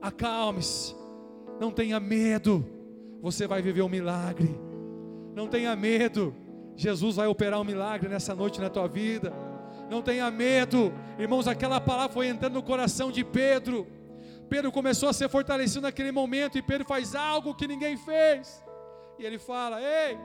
Acalme-se. 0.00 0.94
Não 1.60 1.70
tenha 1.70 1.98
medo. 1.98 2.64
Você 3.20 3.46
vai 3.46 3.62
viver 3.62 3.82
um 3.82 3.88
milagre. 3.88 4.58
Não 5.34 5.46
tenha 5.46 5.74
medo. 5.76 6.34
Jesus 6.76 7.16
vai 7.16 7.26
operar 7.26 7.60
um 7.60 7.64
milagre 7.64 8.08
nessa 8.08 8.34
noite 8.34 8.60
na 8.60 8.70
tua 8.70 8.86
vida. 8.86 9.32
Não 9.90 10.02
tenha 10.02 10.30
medo. 10.30 10.92
Irmãos, 11.18 11.48
aquela 11.48 11.80
palavra 11.80 12.12
foi 12.12 12.28
entrando 12.28 12.54
no 12.54 12.62
coração 12.62 13.10
de 13.10 13.24
Pedro. 13.24 13.86
Pedro 14.48 14.72
começou 14.72 15.08
a 15.08 15.12
ser 15.12 15.28
fortalecido 15.28 15.82
naquele 15.82 16.10
momento 16.10 16.56
e 16.56 16.62
Pedro 16.62 16.86
faz 16.86 17.14
algo 17.14 17.54
que 17.54 17.66
ninguém 17.66 17.96
fez. 17.96 18.62
E 19.18 19.24
ele 19.24 19.38
fala: 19.38 19.80
Ei, 19.80 20.16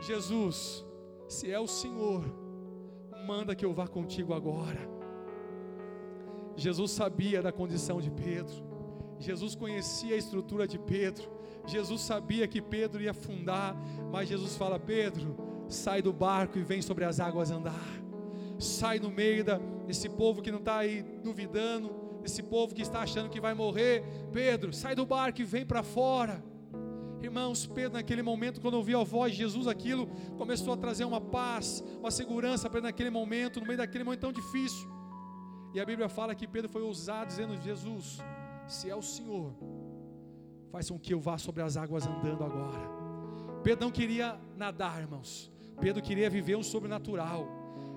Jesus, 0.00 0.84
se 1.28 1.50
é 1.52 1.60
o 1.60 1.66
Senhor, 1.66 2.24
manda 3.26 3.54
que 3.54 3.64
eu 3.64 3.72
vá 3.72 3.86
contigo 3.86 4.34
agora. 4.34 4.88
Jesus 6.56 6.90
sabia 6.90 7.40
da 7.40 7.52
condição 7.52 8.00
de 8.00 8.10
Pedro, 8.10 8.70
Jesus 9.18 9.54
conhecia 9.54 10.14
a 10.14 10.18
estrutura 10.18 10.66
de 10.66 10.78
Pedro, 10.78 11.30
Jesus 11.66 12.00
sabia 12.00 12.48
que 12.48 12.60
Pedro 12.60 13.02
ia 13.02 13.10
afundar, 13.10 13.76
mas 14.10 14.28
Jesus 14.28 14.56
fala: 14.56 14.78
Pedro, 14.78 15.36
sai 15.68 16.02
do 16.02 16.12
barco 16.12 16.58
e 16.58 16.62
vem 16.62 16.82
sobre 16.82 17.04
as 17.04 17.20
águas 17.20 17.50
andar. 17.50 17.88
Sai 18.58 18.98
no 18.98 19.10
meio 19.10 19.44
da, 19.44 19.58
desse 19.86 20.08
povo 20.08 20.42
que 20.42 20.50
não 20.50 20.58
está 20.58 20.78
aí 20.78 21.02
duvidando, 21.22 21.90
desse 22.22 22.42
povo 22.42 22.74
que 22.74 22.82
está 22.82 23.00
achando 23.00 23.30
que 23.30 23.40
vai 23.40 23.54
morrer. 23.54 24.02
Pedro, 24.32 24.72
sai 24.72 24.94
do 24.94 25.06
barco 25.06 25.40
e 25.40 25.44
vem 25.44 25.64
para 25.64 25.82
fora. 25.82 26.42
Irmãos, 27.22 27.66
Pedro, 27.66 27.94
naquele 27.94 28.22
momento, 28.22 28.60
quando 28.60 28.74
ouviu 28.74 29.00
a 29.00 29.04
voz 29.04 29.32
de 29.32 29.38
Jesus, 29.38 29.66
aquilo 29.66 30.06
começou 30.38 30.72
a 30.72 30.76
trazer 30.76 31.04
uma 31.04 31.20
paz, 31.20 31.84
uma 31.98 32.10
segurança 32.10 32.68
para 32.68 32.78
ele 32.78 32.86
naquele 32.86 33.10
momento, 33.10 33.60
no 33.60 33.66
meio 33.66 33.78
daquele 33.78 34.04
momento 34.04 34.20
tão 34.20 34.32
difícil. 34.32 34.88
E 35.74 35.80
a 35.80 35.84
Bíblia 35.84 36.08
fala 36.08 36.34
que 36.34 36.48
Pedro 36.48 36.70
foi 36.70 36.82
ousado, 36.82 37.28
dizendo: 37.28 37.56
Jesus, 37.60 38.18
se 38.66 38.88
é 38.88 38.96
o 38.96 39.02
Senhor, 39.02 39.52
faz 40.70 40.90
com 40.90 40.98
que 40.98 41.12
eu 41.12 41.20
vá 41.20 41.36
sobre 41.36 41.62
as 41.62 41.76
águas 41.76 42.06
andando 42.06 42.42
agora. 42.42 42.80
Pedro 43.62 43.84
não 43.84 43.92
queria 43.92 44.38
nadar, 44.56 45.00
irmãos. 45.00 45.52
Pedro 45.80 46.02
queria 46.02 46.30
viver 46.30 46.56
um 46.56 46.62
sobrenatural. 46.62 47.46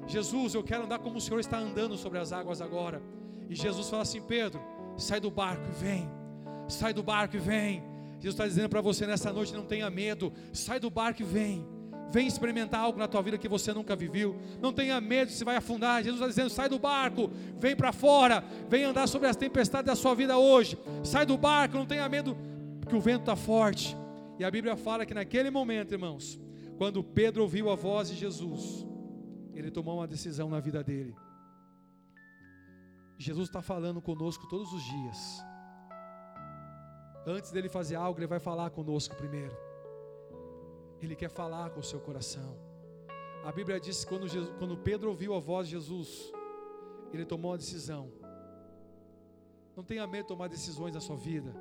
Jesus, 0.06 0.54
eu 0.54 0.64
quero 0.64 0.84
andar 0.84 1.00
como 1.00 1.18
o 1.18 1.22
Senhor 1.22 1.40
está 1.40 1.58
andando 1.58 1.98
sobre 1.98 2.20
as 2.20 2.34
águas 2.34 2.62
agora. 2.62 3.02
E 3.50 3.56
Jesus 3.56 3.90
fala 3.90 4.04
assim: 4.04 4.22
Pedro, 4.22 4.62
sai 4.98 5.20
do 5.20 5.32
barco 5.32 5.64
e 5.70 5.72
vem. 5.72 6.10
Sai 6.68 6.94
do 6.94 7.04
barco 7.04 7.36
e 7.38 7.40
vem. 7.40 7.93
Jesus 8.24 8.36
está 8.36 8.48
dizendo 8.48 8.70
para 8.70 8.80
você 8.80 9.06
nessa 9.06 9.34
noite: 9.34 9.54
não 9.54 9.66
tenha 9.66 9.90
medo, 9.90 10.32
sai 10.54 10.80
do 10.80 10.90
barco 10.90 11.22
e 11.22 11.26
vem. 11.26 11.68
Vem 12.10 12.26
experimentar 12.26 12.80
algo 12.80 12.98
na 12.98 13.06
tua 13.06 13.22
vida 13.22 13.38
que 13.38 13.50
você 13.50 13.74
nunca 13.74 13.98
viveu. 13.98 14.40
Não 14.62 14.72
tenha 14.72 15.02
medo, 15.02 15.30
você 15.30 15.44
vai 15.44 15.58
afundar. 15.58 16.02
Jesus 16.02 16.22
está 16.22 16.28
dizendo: 16.28 16.50
sai 16.50 16.70
do 16.70 16.80
barco, 16.80 17.30
vem 17.60 17.76
para 17.76 17.92
fora, 17.92 18.42
vem 18.70 18.86
andar 18.86 19.08
sobre 19.08 19.28
as 19.28 19.36
tempestades 19.36 19.88
da 19.88 19.96
sua 19.96 20.16
vida 20.16 20.38
hoje. 20.38 20.78
Sai 21.04 21.26
do 21.26 21.38
barco, 21.38 21.78
não 21.78 21.86
tenha 21.86 22.08
medo, 22.08 22.38
que 22.88 22.96
o 22.96 23.02
vento 23.02 23.24
está 23.24 23.36
forte. 23.36 23.94
E 24.40 24.46
a 24.46 24.50
Bíblia 24.50 24.78
fala 24.78 25.06
que 25.06 25.14
naquele 25.14 25.50
momento, 25.50 25.92
irmãos, 25.92 26.40
quando 26.78 27.04
Pedro 27.04 27.42
ouviu 27.42 27.70
a 27.70 27.76
voz 27.76 28.08
de 28.08 28.16
Jesus, 28.16 28.88
ele 29.54 29.70
tomou 29.70 29.98
uma 29.98 30.08
decisão 30.08 30.50
na 30.50 30.62
vida 30.62 30.82
dele. 30.82 31.14
Jesus 33.18 33.50
está 33.50 33.62
falando 33.62 34.02
conosco 34.02 34.48
todos 34.48 34.72
os 34.72 34.82
dias. 34.82 35.44
Antes 37.26 37.52
dele 37.52 37.70
fazer 37.70 37.96
algo, 37.96 38.20
ele 38.20 38.28
vai 38.28 38.40
falar 38.40 38.70
conosco 38.70 39.16
primeiro. 39.16 39.56
Ele 41.02 41.16
quer 41.16 41.30
falar 41.30 41.70
com 41.70 41.80
o 41.80 41.84
seu 41.84 42.00
coração. 42.00 42.58
A 43.46 43.52
Bíblia 43.52 43.80
diz 43.80 44.04
que 44.04 44.10
quando, 44.10 44.28
Jesus, 44.28 44.54
quando 44.58 44.78
Pedro 44.78 45.10
ouviu 45.10 45.34
a 45.34 45.40
voz 45.40 45.68
de 45.68 45.74
Jesus, 45.74 46.32
ele 47.14 47.26
tomou 47.26 47.52
uma 47.52 47.58
decisão. 47.58 48.12
Não 49.76 49.84
tenha 49.84 50.06
medo 50.06 50.24
de 50.24 50.28
tomar 50.30 50.48
decisões 50.48 50.94
na 50.94 51.02
sua 51.02 51.16
vida. 51.16 51.54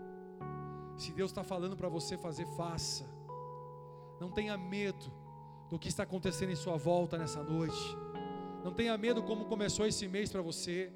Se 0.97 1.13
Deus 1.13 1.31
está 1.31 1.43
falando 1.43 1.77
para 1.77 1.89
você 1.89 2.17
fazer, 2.17 2.47
faça. 2.57 3.05
Não 4.21 4.31
tenha 4.31 4.57
medo 4.57 5.13
do 5.69 5.79
que 5.79 5.89
está 5.89 6.03
acontecendo 6.03 6.51
em 6.51 6.57
sua 6.57 6.77
volta 6.77 7.17
nessa 7.17 7.43
noite. 7.43 7.97
Não 8.63 8.73
tenha 8.73 8.97
medo 8.97 9.23
como 9.23 9.47
começou 9.47 9.87
esse 9.87 10.07
mês 10.07 10.31
para 10.31 10.43
você. 10.43 10.93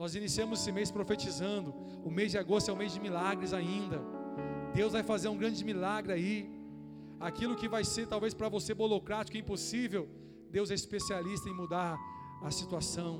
Nós 0.00 0.14
iniciamos 0.14 0.60
esse 0.60 0.72
mês 0.72 0.90
profetizando. 0.90 1.74
O 2.02 2.10
mês 2.10 2.30
de 2.32 2.38
agosto 2.38 2.70
é 2.70 2.72
o 2.72 2.76
mês 2.82 2.92
de 2.94 3.00
milagres 3.06 3.52
ainda. 3.52 3.98
Deus 4.72 4.94
vai 4.94 5.02
fazer 5.02 5.28
um 5.28 5.36
grande 5.36 5.62
milagre 5.62 6.10
aí. 6.14 6.50
Aquilo 7.28 7.54
que 7.54 7.68
vai 7.68 7.84
ser 7.84 8.06
talvez 8.06 8.32
para 8.32 8.48
você 8.48 8.72
burocrático, 8.72 9.36
impossível, 9.36 10.08
Deus 10.50 10.70
é 10.70 10.74
especialista 10.74 11.50
em 11.50 11.54
mudar 11.54 11.98
a 12.42 12.50
situação. 12.50 13.12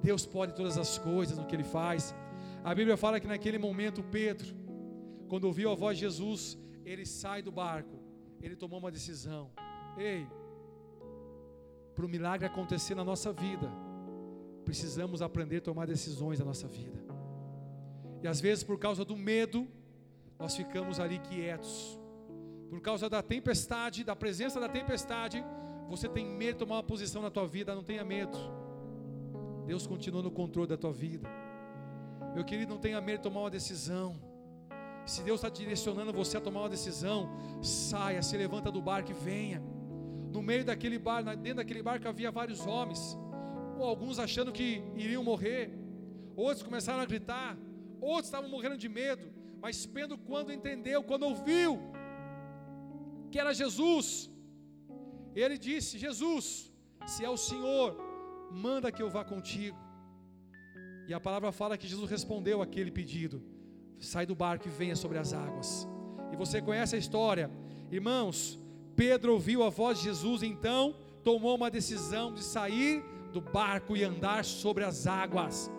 Deus 0.00 0.24
pode 0.24 0.54
todas 0.54 0.78
as 0.78 0.96
coisas 0.96 1.36
no 1.36 1.44
que 1.44 1.56
Ele 1.56 1.64
faz. 1.64 2.14
A 2.62 2.72
Bíblia 2.72 2.96
fala 2.96 3.18
que 3.18 3.26
naquele 3.26 3.58
momento 3.58 4.00
Pedro, 4.04 4.54
quando 5.26 5.42
ouviu 5.50 5.72
a 5.72 5.74
voz 5.74 5.98
de 5.98 6.02
Jesus, 6.02 6.56
ele 6.84 7.04
sai 7.04 7.42
do 7.42 7.50
barco, 7.50 7.98
ele 8.40 8.54
tomou 8.54 8.78
uma 8.78 8.92
decisão. 8.92 9.50
Ei, 9.98 10.24
para 11.96 12.06
o 12.06 12.08
milagre 12.08 12.46
acontecer 12.46 12.94
na 12.94 13.02
nossa 13.02 13.32
vida, 13.32 13.68
precisamos 14.66 15.22
aprender 15.22 15.58
a 15.58 15.60
tomar 15.60 15.86
decisões 15.86 16.40
na 16.40 16.44
nossa 16.44 16.66
vida. 16.66 16.98
E 18.20 18.26
às 18.26 18.40
vezes, 18.40 18.64
por 18.64 18.78
causa 18.78 19.04
do 19.04 19.16
medo, 19.16 19.68
nós 20.38 20.56
ficamos 20.56 20.98
ali 20.98 21.20
quietos. 21.20 21.96
Por 22.68 22.80
causa 22.80 23.08
da 23.08 23.22
tempestade, 23.22 24.02
da 24.02 24.16
presença 24.16 24.58
da 24.58 24.68
tempestade, 24.68 25.42
você 25.88 26.08
tem 26.08 26.26
medo 26.26 26.54
de 26.54 26.58
tomar 26.58 26.76
uma 26.76 26.82
posição 26.82 27.22
na 27.22 27.30
tua 27.30 27.46
vida, 27.46 27.76
não 27.76 27.84
tenha 27.84 28.04
medo. 28.04 28.36
Deus 29.66 29.86
continua 29.86 30.20
no 30.20 30.32
controle 30.32 30.68
da 30.68 30.76
tua 30.76 30.92
vida. 30.92 31.28
Meu 32.34 32.44
querido, 32.44 32.74
não 32.74 32.80
tenha 32.80 33.00
medo 33.00 33.18
de 33.18 33.22
tomar 33.22 33.42
uma 33.42 33.50
decisão. 33.50 34.20
Se 35.06 35.22
Deus 35.22 35.38
está 35.38 35.48
direcionando 35.48 36.12
você 36.12 36.38
a 36.38 36.40
tomar 36.40 36.62
uma 36.62 36.68
decisão, 36.68 37.30
saia, 37.62 38.20
se 38.20 38.36
levanta 38.36 38.72
do 38.72 38.82
barco 38.82 39.12
e 39.12 39.14
venha. 39.14 39.62
No 40.32 40.42
meio 40.42 40.64
daquele 40.64 40.98
barco, 40.98 41.30
dentro 41.36 41.58
daquele 41.58 41.84
barco 41.84 42.08
havia 42.08 42.32
vários 42.32 42.66
homens 42.66 43.16
alguns 43.84 44.18
achando 44.18 44.52
que 44.52 44.82
iriam 44.94 45.22
morrer, 45.22 45.70
outros 46.36 46.62
começaram 46.62 47.00
a 47.00 47.06
gritar, 47.06 47.56
outros 48.00 48.26
estavam 48.26 48.48
morrendo 48.48 48.76
de 48.76 48.88
medo, 48.88 49.26
mas 49.60 49.86
Pedro, 49.86 50.18
quando 50.18 50.52
entendeu, 50.52 51.02
quando 51.02 51.24
ouviu 51.24 51.80
que 53.30 53.38
era 53.38 53.52
Jesus, 53.52 54.30
ele 55.34 55.58
disse: 55.58 55.98
Jesus, 55.98 56.72
se 57.06 57.24
é 57.24 57.30
o 57.30 57.36
Senhor, 57.36 57.96
manda 58.50 58.92
que 58.92 59.02
eu 59.02 59.10
vá 59.10 59.24
contigo. 59.24 59.76
E 61.08 61.14
a 61.14 61.20
palavra 61.20 61.52
fala 61.52 61.78
que 61.78 61.86
Jesus 61.86 62.10
respondeu 62.10 62.62
aquele 62.62 62.90
pedido: 62.90 63.42
sai 63.98 64.26
do 64.26 64.34
barco 64.34 64.68
e 64.68 64.70
venha 64.70 64.96
sobre 64.96 65.18
as 65.18 65.32
águas. 65.32 65.88
E 66.32 66.36
você 66.36 66.60
conhece 66.60 66.96
a 66.96 66.98
história, 66.98 67.50
irmãos. 67.90 68.58
Pedro 68.94 69.34
ouviu 69.34 69.62
a 69.62 69.68
voz 69.68 69.98
de 69.98 70.04
Jesus, 70.04 70.42
então 70.42 70.96
tomou 71.22 71.54
uma 71.54 71.70
decisão 71.70 72.32
de 72.32 72.42
sair 72.42 73.04
do 73.36 73.40
barco 73.42 73.94
e 73.94 74.02
andar 74.02 74.46
sobre 74.46 74.82
as 74.82 75.06
águas. 75.06 75.70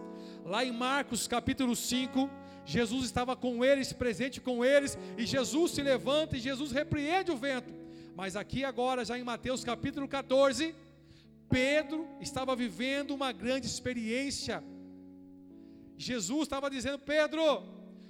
Lá 0.45 0.63
em 0.63 0.71
Marcos 0.71 1.27
capítulo 1.27 1.75
5, 1.75 2.29
Jesus 2.63 3.05
estava 3.05 3.35
com 3.35 3.65
eles, 3.65 3.91
presente 3.91 4.39
com 4.39 4.63
eles, 4.63 4.95
e 5.17 5.25
Jesus 5.25 5.71
se 5.71 5.81
levanta 5.81 6.37
e 6.37 6.39
Jesus 6.39 6.71
repreende 6.71 7.31
o 7.31 7.35
vento. 7.35 7.73
Mas 8.15 8.35
aqui 8.35 8.63
agora, 8.63 9.03
já 9.03 9.17
em 9.17 9.23
Mateus 9.23 9.63
capítulo 9.63 10.07
14, 10.07 10.75
Pedro 11.49 12.07
estava 12.21 12.55
vivendo 12.55 13.15
uma 13.15 13.31
grande 13.31 13.65
experiência. 13.65 14.63
Jesus 15.97 16.43
estava 16.43 16.69
dizendo: 16.69 16.99
Pedro, 16.99 17.63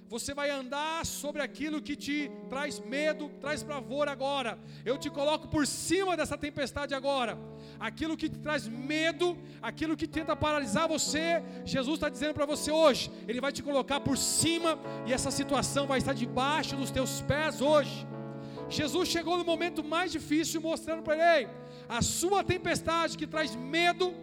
Você 0.10 0.34
vai 0.34 0.50
andar 0.50 1.06
sobre 1.06 1.42
aquilo 1.42 1.82
que 1.82 1.96
te 1.96 2.32
traz 2.50 2.80
medo, 2.80 3.30
traz 3.42 3.62
pavor 3.62 4.08
agora. 4.08 4.58
Eu 4.86 4.98
te 4.98 5.10
coloco 5.10 5.50
por 5.50 5.68
cima 5.68 6.16
dessa 6.16 6.38
tempestade 6.38 6.94
agora. 6.94 7.38
Aquilo 7.78 8.16
que 8.16 8.30
te 8.30 8.40
traz 8.40 8.68
medo, 8.70 9.38
aquilo 9.62 9.98
que 9.98 10.08
tenta 10.08 10.34
paralisar 10.34 10.88
você, 10.88 11.44
Jesus 11.66 11.96
está 11.96 12.08
dizendo 12.08 12.34
para 12.34 12.46
você 12.46 12.72
hoje. 12.72 13.12
Ele 13.28 13.42
vai 13.42 13.52
te 13.52 13.62
colocar 13.62 14.00
por 14.00 14.18
cima 14.18 14.80
e 15.06 15.12
essa 15.12 15.30
situação 15.30 15.86
vai 15.88 15.98
estar 15.98 16.14
debaixo 16.14 16.78
dos 16.78 16.90
teus 16.90 17.20
pés 17.22 17.60
hoje. 17.60 18.08
Jesus 18.70 19.10
chegou 19.10 19.38
no 19.38 19.44
momento 19.44 19.84
mais 19.84 20.10
difícil, 20.12 20.62
mostrando 20.62 21.04
para 21.04 21.18
ele: 21.40 21.50
a 21.90 22.02
sua 22.02 22.46
tempestade 22.46 23.18
que 23.18 23.28
traz 23.28 23.54
medo, 23.56 24.14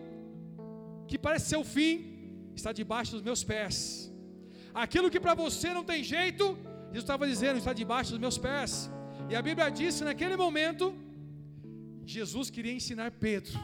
que 1.07 1.19
parece 1.19 1.51
ser 1.51 1.59
o 1.59 1.65
fim, 1.65 2.51
está 2.55 2.73
debaixo 2.73 3.13
dos 3.13 3.23
meus 3.23 3.45
pés. 3.45 4.14
Aquilo 4.75 5.11
que 5.11 5.21
para 5.21 5.35
você 5.35 5.73
não 5.73 5.85
tem 5.85 6.03
jeito, 6.03 6.45
Jesus 6.89 7.05
estava 7.05 7.27
dizendo, 7.27 7.59
está 7.59 7.73
debaixo 7.73 8.11
dos 8.11 8.19
meus 8.19 8.37
pés. 8.37 8.91
E 9.31 9.37
a 9.37 9.41
Bíblia 9.41 9.71
disse 9.71 10.03
naquele 10.03 10.37
momento, 10.37 10.95
Jesus 12.05 12.51
queria 12.51 12.73
ensinar 12.73 13.11
Pedro 13.13 13.59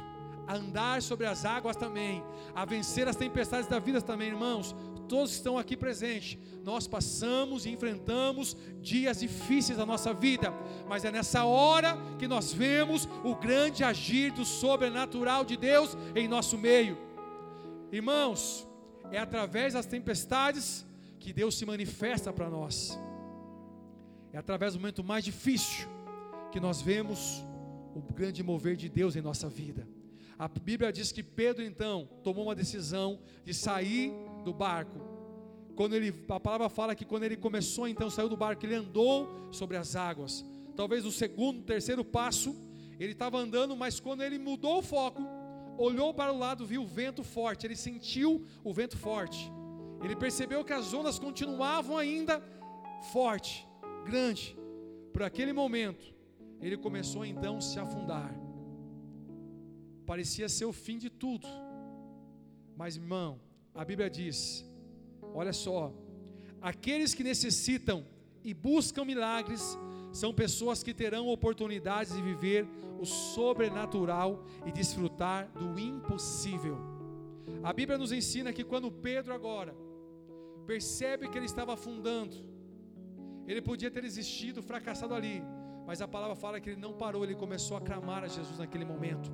a 0.47 0.57
andar 0.57 1.03
sobre 1.03 1.27
as 1.27 1.45
águas 1.45 1.77
também, 1.77 2.23
a 2.55 2.65
vencer 2.65 3.07
as 3.07 3.17
tempestades 3.17 3.69
da 3.69 3.79
vida 3.79 4.01
também, 4.01 4.29
irmãos. 4.29 4.75
Todos 5.09 5.33
estão 5.33 5.59
aqui 5.59 5.77
presentes, 5.77 6.39
nós 6.65 6.87
passamos 6.87 7.67
e 7.67 7.71
enfrentamos 7.71 8.57
dias 8.81 9.19
difíceis 9.21 9.79
da 9.79 9.85
nossa 9.85 10.15
vida, 10.15 10.53
mas 10.89 11.05
é 11.05 11.11
nessa 11.11 11.45
hora 11.45 11.99
que 12.19 12.29
nós 12.29 12.53
vemos 12.53 13.09
o 13.25 13.35
grande 13.35 13.83
agir 13.83 14.31
do 14.33 14.45
sobrenatural 14.45 15.45
de 15.45 15.57
Deus 15.57 15.97
em 16.15 16.29
nosso 16.29 16.57
meio. 16.57 16.97
Irmãos, 17.91 18.69
é 19.11 19.19
através 19.19 19.75
das 19.75 19.87
tempestades 19.87 20.87
que 21.21 21.33
Deus 21.33 21.57
se 21.57 21.67
manifesta 21.67 22.33
para 22.33 22.49
nós. 22.49 22.99
É 24.33 24.39
através 24.39 24.73
do 24.73 24.81
momento 24.81 25.05
mais 25.05 25.25
difícil 25.25 25.87
que 26.51 26.59
nós 26.59 26.81
vemos 26.81 27.45
o 27.95 28.01
grande 28.13 28.43
mover 28.43 28.75
de 28.75 28.89
Deus 28.89 29.15
em 29.15 29.21
nossa 29.21 29.49
vida. 29.49 29.87
A 30.39 30.49
Bíblia 30.49 30.91
diz 30.91 31.13
que 31.13 31.23
Pedro 31.23 31.63
então 31.63 32.09
tomou 32.25 32.45
uma 32.45 32.55
decisão 32.55 33.21
de 33.45 33.53
sair 33.53 34.13
do 34.45 34.55
barco. 34.55 34.99
Quando 35.77 35.95
ele, 35.95 36.15
a 36.29 36.41
palavra 36.41 36.69
fala 36.69 36.95
que 36.95 37.05
quando 37.05 37.25
ele 37.25 37.37
começou 37.37 37.87
então 37.87 38.09
saiu 38.09 38.29
do 38.29 38.37
barco, 38.37 38.65
ele 38.65 38.75
andou 38.75 39.49
sobre 39.53 39.77
as 39.77 39.95
águas. 39.95 40.45
Talvez 40.75 41.05
o 41.05 41.13
segundo, 41.13 41.63
terceiro 41.63 42.05
passo, 42.05 42.57
ele 42.99 43.13
estava 43.13 43.39
andando, 43.39 43.77
mas 43.77 44.01
quando 44.01 44.23
ele 44.23 44.39
mudou 44.39 44.79
o 44.79 44.83
foco, 44.83 45.23
olhou 45.77 46.15
para 46.15 46.33
o 46.33 46.39
lado, 46.39 46.67
viu 46.67 46.83
o 46.83 46.87
vento 46.87 47.23
forte, 47.23 47.67
ele 47.67 47.77
sentiu 47.77 48.47
o 48.65 48.73
vento 48.73 48.97
forte. 48.97 49.51
Ele 50.03 50.17
percebeu 50.17 50.65
que 50.65 50.73
as 50.73 50.93
ondas 50.95 51.19
continuavam 51.19 51.97
ainda 51.97 52.43
forte, 53.13 53.67
grande. 54.05 54.57
Por 55.13 55.23
aquele 55.23 55.53
momento, 55.53 56.15
ele 56.61 56.77
começou 56.77 57.25
então 57.25 57.59
a 57.59 57.61
se 57.61 57.79
afundar. 57.79 58.35
Parecia 60.07 60.49
ser 60.49 60.65
o 60.65 60.73
fim 60.73 60.99
de 60.99 61.11
tudo. 61.11 61.47
Mas, 62.77 62.97
irmão, 62.97 63.41
a 63.75 63.85
Bíblia 63.85 64.09
diz: 64.09 64.65
olha 65.35 65.53
só, 65.53 65.93
aqueles 66.61 67.15
que 67.15 67.23
necessitam 67.23 68.05
e 68.43 68.55
buscam 68.55 69.05
milagres 69.05 69.79
são 70.13 70.33
pessoas 70.33 70.83
que 70.83 70.95
terão 70.95 71.29
oportunidades 71.29 72.15
de 72.15 72.23
viver 72.23 72.67
o 72.99 73.05
sobrenatural 73.05 74.45
e 74.67 74.73
desfrutar 74.73 75.49
do 75.49 75.79
impossível. 75.79 76.79
A 77.63 77.73
Bíblia 77.73 77.99
nos 77.99 78.13
ensina 78.13 78.53
que 78.53 78.65
quando 78.65 78.91
Pedro 78.91 79.35
agora 79.35 79.75
percebe 80.71 81.29
que 81.29 81.37
ele 81.37 81.47
estava 81.47 81.75
afundando. 81.75 82.37
Ele 83.45 83.61
podia 83.61 83.91
ter 83.91 84.05
existido, 84.05 84.63
fracassado 84.63 85.13
ali, 85.13 85.43
mas 85.85 86.01
a 86.01 86.07
palavra 86.07 86.37
fala 86.37 86.61
que 86.61 86.71
ele 86.71 86.81
não 86.81 86.93
parou, 86.93 87.25
ele 87.25 87.35
começou 87.35 87.77
a 87.77 87.81
clamar 87.81 88.23
a 88.23 88.29
Jesus 88.29 88.57
naquele 88.57 88.85
momento. 88.85 89.33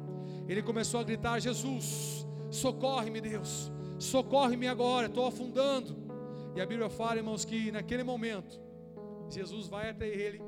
Ele 0.49 0.63
começou 0.63 0.99
a 0.99 1.05
gritar: 1.05 1.39
Jesus, 1.39 2.27
socorre-me, 2.51 3.21
Deus, 3.21 3.71
socorre-me 3.99 4.67
agora, 4.67 5.09
estou 5.09 5.27
afundando. 5.27 5.95
E 6.55 6.61
a 6.63 6.65
Bíblia 6.65 6.89
fala, 6.89 7.17
irmãos, 7.17 7.45
que 7.45 7.71
naquele 7.71 8.03
momento, 8.03 8.59
Jesus 9.29 9.69
vai 9.69 9.91
até 9.91 10.09
ele, 10.09 10.41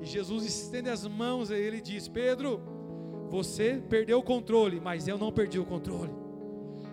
e 0.00 0.06
Jesus 0.06 0.44
estende 0.44 0.88
as 0.88 1.04
mãos 1.04 1.50
a 1.50 1.58
ele 1.58 1.78
e 1.78 1.82
diz: 1.82 2.06
Pedro, 2.06 2.60
você 3.28 3.82
perdeu 3.88 4.20
o 4.20 4.22
controle, 4.22 4.78
mas 4.78 5.08
eu 5.08 5.18
não 5.18 5.32
perdi 5.32 5.58
o 5.58 5.64
controle. 5.64 6.12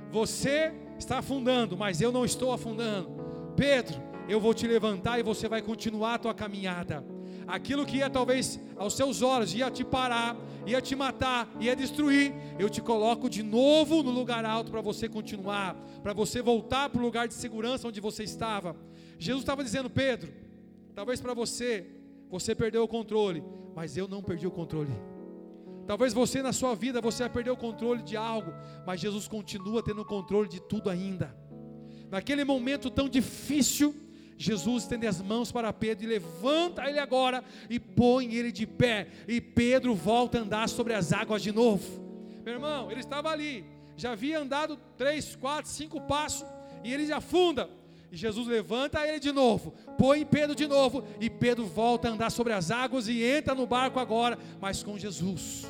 Você 0.09 0.73
está 0.97 1.19
afundando, 1.19 1.77
mas 1.77 2.01
eu 2.01 2.11
não 2.11 2.25
estou 2.25 2.51
afundando. 2.51 3.14
Pedro, 3.55 4.01
eu 4.27 4.39
vou 4.39 4.53
te 4.53 4.67
levantar 4.67 5.19
e 5.19 5.23
você 5.23 5.47
vai 5.47 5.61
continuar 5.61 6.15
a 6.15 6.19
tua 6.19 6.33
caminhada. 6.33 7.05
Aquilo 7.47 7.85
que 7.85 7.97
ia 7.97 8.09
talvez 8.09 8.59
aos 8.75 8.95
seus 8.95 9.21
olhos 9.21 9.53
ia 9.53 9.69
te 9.69 9.83
parar, 9.83 10.35
ia 10.65 10.81
te 10.81 10.95
matar, 10.95 11.47
ia 11.59 11.75
destruir, 11.75 12.33
eu 12.57 12.69
te 12.69 12.81
coloco 12.81 13.29
de 13.29 13.43
novo 13.43 14.01
no 14.01 14.09
lugar 14.09 14.43
alto 14.43 14.71
para 14.71 14.81
você 14.81 15.07
continuar, 15.07 15.75
para 16.01 16.11
você 16.11 16.41
voltar 16.41 16.89
para 16.89 16.99
o 16.99 17.03
lugar 17.03 17.27
de 17.27 17.35
segurança 17.35 17.87
onde 17.87 18.01
você 18.01 18.23
estava. 18.23 18.75
Jesus 19.19 19.43
estava 19.43 19.63
dizendo, 19.63 19.89
Pedro, 19.89 20.33
talvez 20.95 21.21
para 21.21 21.33
você, 21.33 21.85
você 22.29 22.55
perdeu 22.55 22.83
o 22.83 22.87
controle, 22.87 23.43
mas 23.75 23.95
eu 23.95 24.07
não 24.07 24.23
perdi 24.23 24.47
o 24.47 24.51
controle. 24.51 24.91
Talvez 25.85 26.13
você 26.13 26.41
na 26.41 26.51
sua 26.51 26.73
vida 26.73 26.99
você 26.99 27.23
vai 27.23 27.31
perder 27.31 27.51
o 27.51 27.57
controle 27.57 28.01
de 28.01 28.17
algo, 28.17 28.51
mas 28.87 28.99
Jesus 28.99 29.27
continua 29.27 29.83
tendo 29.83 30.01
o 30.01 30.05
controle 30.05 30.49
de 30.49 30.59
tudo 30.59 30.89
ainda. 30.89 31.35
Naquele 32.09 32.43
momento 32.43 32.89
tão 32.89 33.09
difícil, 33.09 33.95
Jesus 34.37 34.83
estende 34.83 35.07
as 35.07 35.21
mãos 35.21 35.51
para 35.51 35.71
Pedro 35.71 36.03
e 36.03 36.07
levanta 36.07 36.87
ele 36.89 36.99
agora 36.99 37.43
e 37.69 37.79
põe 37.79 38.33
ele 38.33 38.51
de 38.51 38.67
pé. 38.67 39.07
E 39.27 39.39
Pedro 39.39 39.95
volta 39.95 40.37
a 40.37 40.41
andar 40.41 40.67
sobre 40.69 40.93
as 40.93 41.13
águas 41.13 41.41
de 41.41 41.51
novo. 41.51 42.03
Meu 42.43 42.55
irmão, 42.55 42.91
ele 42.91 42.99
estava 42.99 43.29
ali, 43.31 43.65
já 43.95 44.11
havia 44.11 44.39
andado 44.39 44.77
três, 44.97 45.35
quatro, 45.35 45.71
cinco 45.71 46.01
passos 46.01 46.45
e 46.83 46.93
ele 46.93 47.07
já 47.07 47.17
afunda. 47.17 47.69
E 48.11 48.17
Jesus 48.17 48.47
levanta 48.47 49.05
ele 49.07 49.19
de 49.19 49.31
novo, 49.31 49.73
põe 49.97 50.25
Pedro 50.25 50.55
de 50.55 50.67
novo 50.67 51.03
e 51.19 51.29
Pedro 51.29 51.65
volta 51.65 52.07
a 52.07 52.11
andar 52.11 52.29
sobre 52.29 52.53
as 52.53 52.71
águas 52.71 53.07
e 53.07 53.23
entra 53.23 53.55
no 53.55 53.65
barco 53.65 53.99
agora, 53.99 54.37
mas 54.61 54.83
com 54.83 54.97
Jesus. 54.97 55.65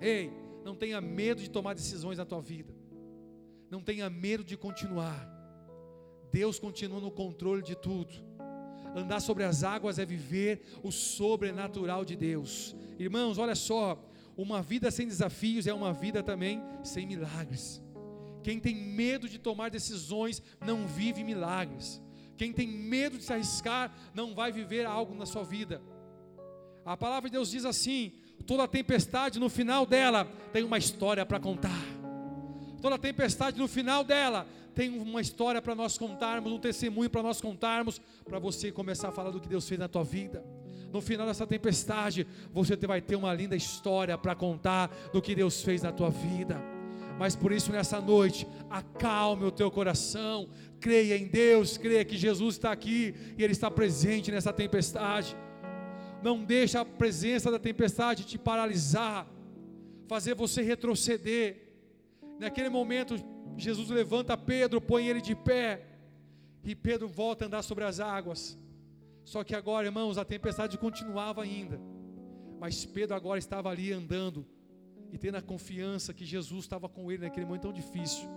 Ei, 0.00 0.30
não 0.64 0.74
tenha 0.74 1.00
medo 1.00 1.40
de 1.40 1.48
tomar 1.48 1.74
decisões 1.74 2.18
na 2.18 2.24
tua 2.24 2.40
vida. 2.40 2.74
Não 3.70 3.80
tenha 3.80 4.10
medo 4.10 4.44
de 4.44 4.56
continuar. 4.56 5.37
Deus 6.32 6.58
continua 6.58 7.00
no 7.00 7.10
controle 7.10 7.62
de 7.62 7.74
tudo. 7.74 8.12
Andar 8.94 9.20
sobre 9.20 9.44
as 9.44 9.62
águas 9.62 9.98
é 9.98 10.04
viver 10.04 10.62
o 10.82 10.90
sobrenatural 10.90 12.04
de 12.04 12.16
Deus. 12.16 12.74
Irmãos, 12.98 13.38
olha 13.38 13.54
só, 13.54 14.02
uma 14.36 14.62
vida 14.62 14.90
sem 14.90 15.06
desafios 15.06 15.66
é 15.66 15.74
uma 15.74 15.92
vida 15.92 16.22
também 16.22 16.62
sem 16.82 17.06
milagres. 17.06 17.82
Quem 18.42 18.58
tem 18.58 18.74
medo 18.74 19.28
de 19.28 19.38
tomar 19.38 19.70
decisões 19.70 20.42
não 20.64 20.86
vive 20.86 21.22
milagres. 21.22 22.00
Quem 22.36 22.52
tem 22.52 22.68
medo 22.68 23.18
de 23.18 23.24
se 23.24 23.32
arriscar 23.32 23.92
não 24.14 24.34
vai 24.34 24.52
viver 24.52 24.86
algo 24.86 25.14
na 25.14 25.26
sua 25.26 25.42
vida. 25.42 25.82
A 26.84 26.96
palavra 26.96 27.28
de 27.28 27.32
Deus 27.34 27.50
diz 27.50 27.64
assim: 27.64 28.12
toda 28.46 28.66
tempestade 28.68 29.38
no 29.38 29.48
final 29.48 29.84
dela 29.84 30.24
tem 30.52 30.62
uma 30.62 30.78
história 30.78 31.26
para 31.26 31.40
contar. 31.40 31.84
Toda 32.80 32.96
tempestade 32.96 33.58
no 33.58 33.66
final 33.66 34.04
dela 34.04 34.46
tem 34.78 34.96
uma 34.96 35.20
história 35.20 35.60
para 35.60 35.74
nós 35.74 35.98
contarmos, 35.98 36.52
um 36.52 36.58
testemunho 36.60 37.10
para 37.10 37.20
nós 37.20 37.40
contarmos, 37.40 38.00
para 38.24 38.38
você 38.38 38.70
começar 38.70 39.08
a 39.08 39.10
falar 39.10 39.32
do 39.32 39.40
que 39.40 39.48
Deus 39.48 39.68
fez 39.68 39.76
na 39.76 39.88
tua 39.88 40.04
vida. 40.04 40.44
No 40.92 41.00
final 41.00 41.26
dessa 41.26 41.44
tempestade, 41.44 42.24
você 42.52 42.76
vai 42.76 43.00
ter 43.00 43.16
uma 43.16 43.34
linda 43.34 43.56
história 43.56 44.16
para 44.16 44.36
contar 44.36 44.86
do 45.12 45.20
que 45.20 45.34
Deus 45.34 45.64
fez 45.64 45.82
na 45.82 45.90
tua 45.90 46.10
vida. 46.10 46.62
Mas 47.18 47.34
por 47.34 47.50
isso, 47.50 47.72
nessa 47.72 48.00
noite, 48.00 48.46
acalme 48.70 49.46
o 49.46 49.50
teu 49.50 49.68
coração, 49.68 50.48
creia 50.78 51.18
em 51.18 51.26
Deus, 51.26 51.76
creia 51.76 52.04
que 52.04 52.16
Jesus 52.16 52.54
está 52.54 52.70
aqui 52.70 53.16
e 53.36 53.42
Ele 53.42 53.54
está 53.54 53.68
presente 53.68 54.30
nessa 54.30 54.52
tempestade. 54.52 55.36
Não 56.22 56.44
deixe 56.44 56.78
a 56.78 56.84
presença 56.84 57.50
da 57.50 57.58
tempestade 57.58 58.24
te 58.24 58.38
paralisar, 58.38 59.26
fazer 60.06 60.36
você 60.36 60.62
retroceder. 60.62 61.64
Naquele 62.38 62.68
momento, 62.68 63.16
Jesus 63.58 63.90
levanta 63.90 64.36
Pedro, 64.36 64.80
põe 64.80 65.08
ele 65.08 65.20
de 65.20 65.34
pé, 65.34 65.84
e 66.62 66.74
Pedro 66.74 67.08
volta 67.08 67.44
a 67.44 67.46
andar 67.46 67.62
sobre 67.62 67.84
as 67.84 67.98
águas. 67.98 68.56
Só 69.24 69.42
que 69.42 69.54
agora, 69.54 69.86
irmãos, 69.86 70.16
a 70.16 70.24
tempestade 70.24 70.78
continuava 70.78 71.42
ainda, 71.42 71.80
mas 72.60 72.84
Pedro 72.86 73.16
agora 73.16 73.38
estava 73.38 73.68
ali 73.68 73.92
andando 73.92 74.46
e 75.12 75.18
tendo 75.18 75.36
a 75.36 75.42
confiança 75.42 76.14
que 76.14 76.24
Jesus 76.24 76.64
estava 76.64 76.88
com 76.88 77.10
ele 77.10 77.24
naquele 77.24 77.46
momento 77.46 77.62
tão 77.62 77.72
difícil. 77.72 78.28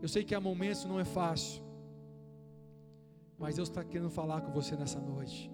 Eu 0.00 0.08
sei 0.08 0.22
que 0.24 0.34
há 0.34 0.40
momentos 0.40 0.84
não 0.84 1.00
é 1.00 1.04
fácil, 1.04 1.62
mas 3.38 3.56
Deus 3.56 3.68
está 3.68 3.82
querendo 3.84 4.10
falar 4.10 4.40
com 4.40 4.52
você 4.52 4.76
nessa 4.76 5.00
noite. 5.00 5.50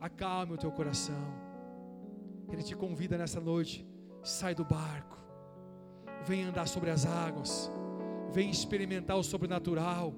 Acalme 0.00 0.54
o 0.54 0.58
teu 0.58 0.72
coração. 0.72 1.50
Ele 2.50 2.62
te 2.62 2.74
convida 2.74 3.16
nessa 3.16 3.40
noite. 3.40 3.86
Sai 4.22 4.54
do 4.54 4.64
barco 4.64 5.20
vem 6.26 6.42
andar 6.44 6.66
sobre 6.66 6.90
as 6.90 7.04
águas, 7.06 7.70
vem 8.32 8.50
experimentar 8.50 9.16
o 9.16 9.22
sobrenatural. 9.22 10.14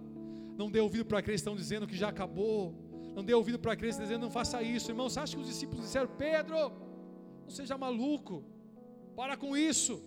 Não 0.56 0.70
dê 0.70 0.80
ouvido 0.80 1.04
para 1.04 1.18
aqueles 1.18 1.40
que 1.40 1.48
estão 1.48 1.56
dizendo 1.56 1.86
que 1.86 1.96
já 1.96 2.08
acabou. 2.08 2.74
Não 3.14 3.24
dê 3.24 3.34
ouvido 3.34 3.58
para 3.58 3.72
aqueles 3.72 3.96
que 3.96 4.02
estão 4.02 4.06
dizendo 4.06 4.22
não 4.22 4.30
faça 4.30 4.62
isso. 4.62 4.90
Irmão, 4.90 5.08
você 5.08 5.20
acha 5.20 5.34
que 5.36 5.42
os 5.42 5.48
discípulos 5.48 5.84
disseram, 5.84 6.08
Pedro, 6.16 6.72
não 7.42 7.50
seja 7.50 7.76
maluco. 7.76 8.44
Para 9.16 9.36
com 9.36 9.56
isso. 9.56 10.02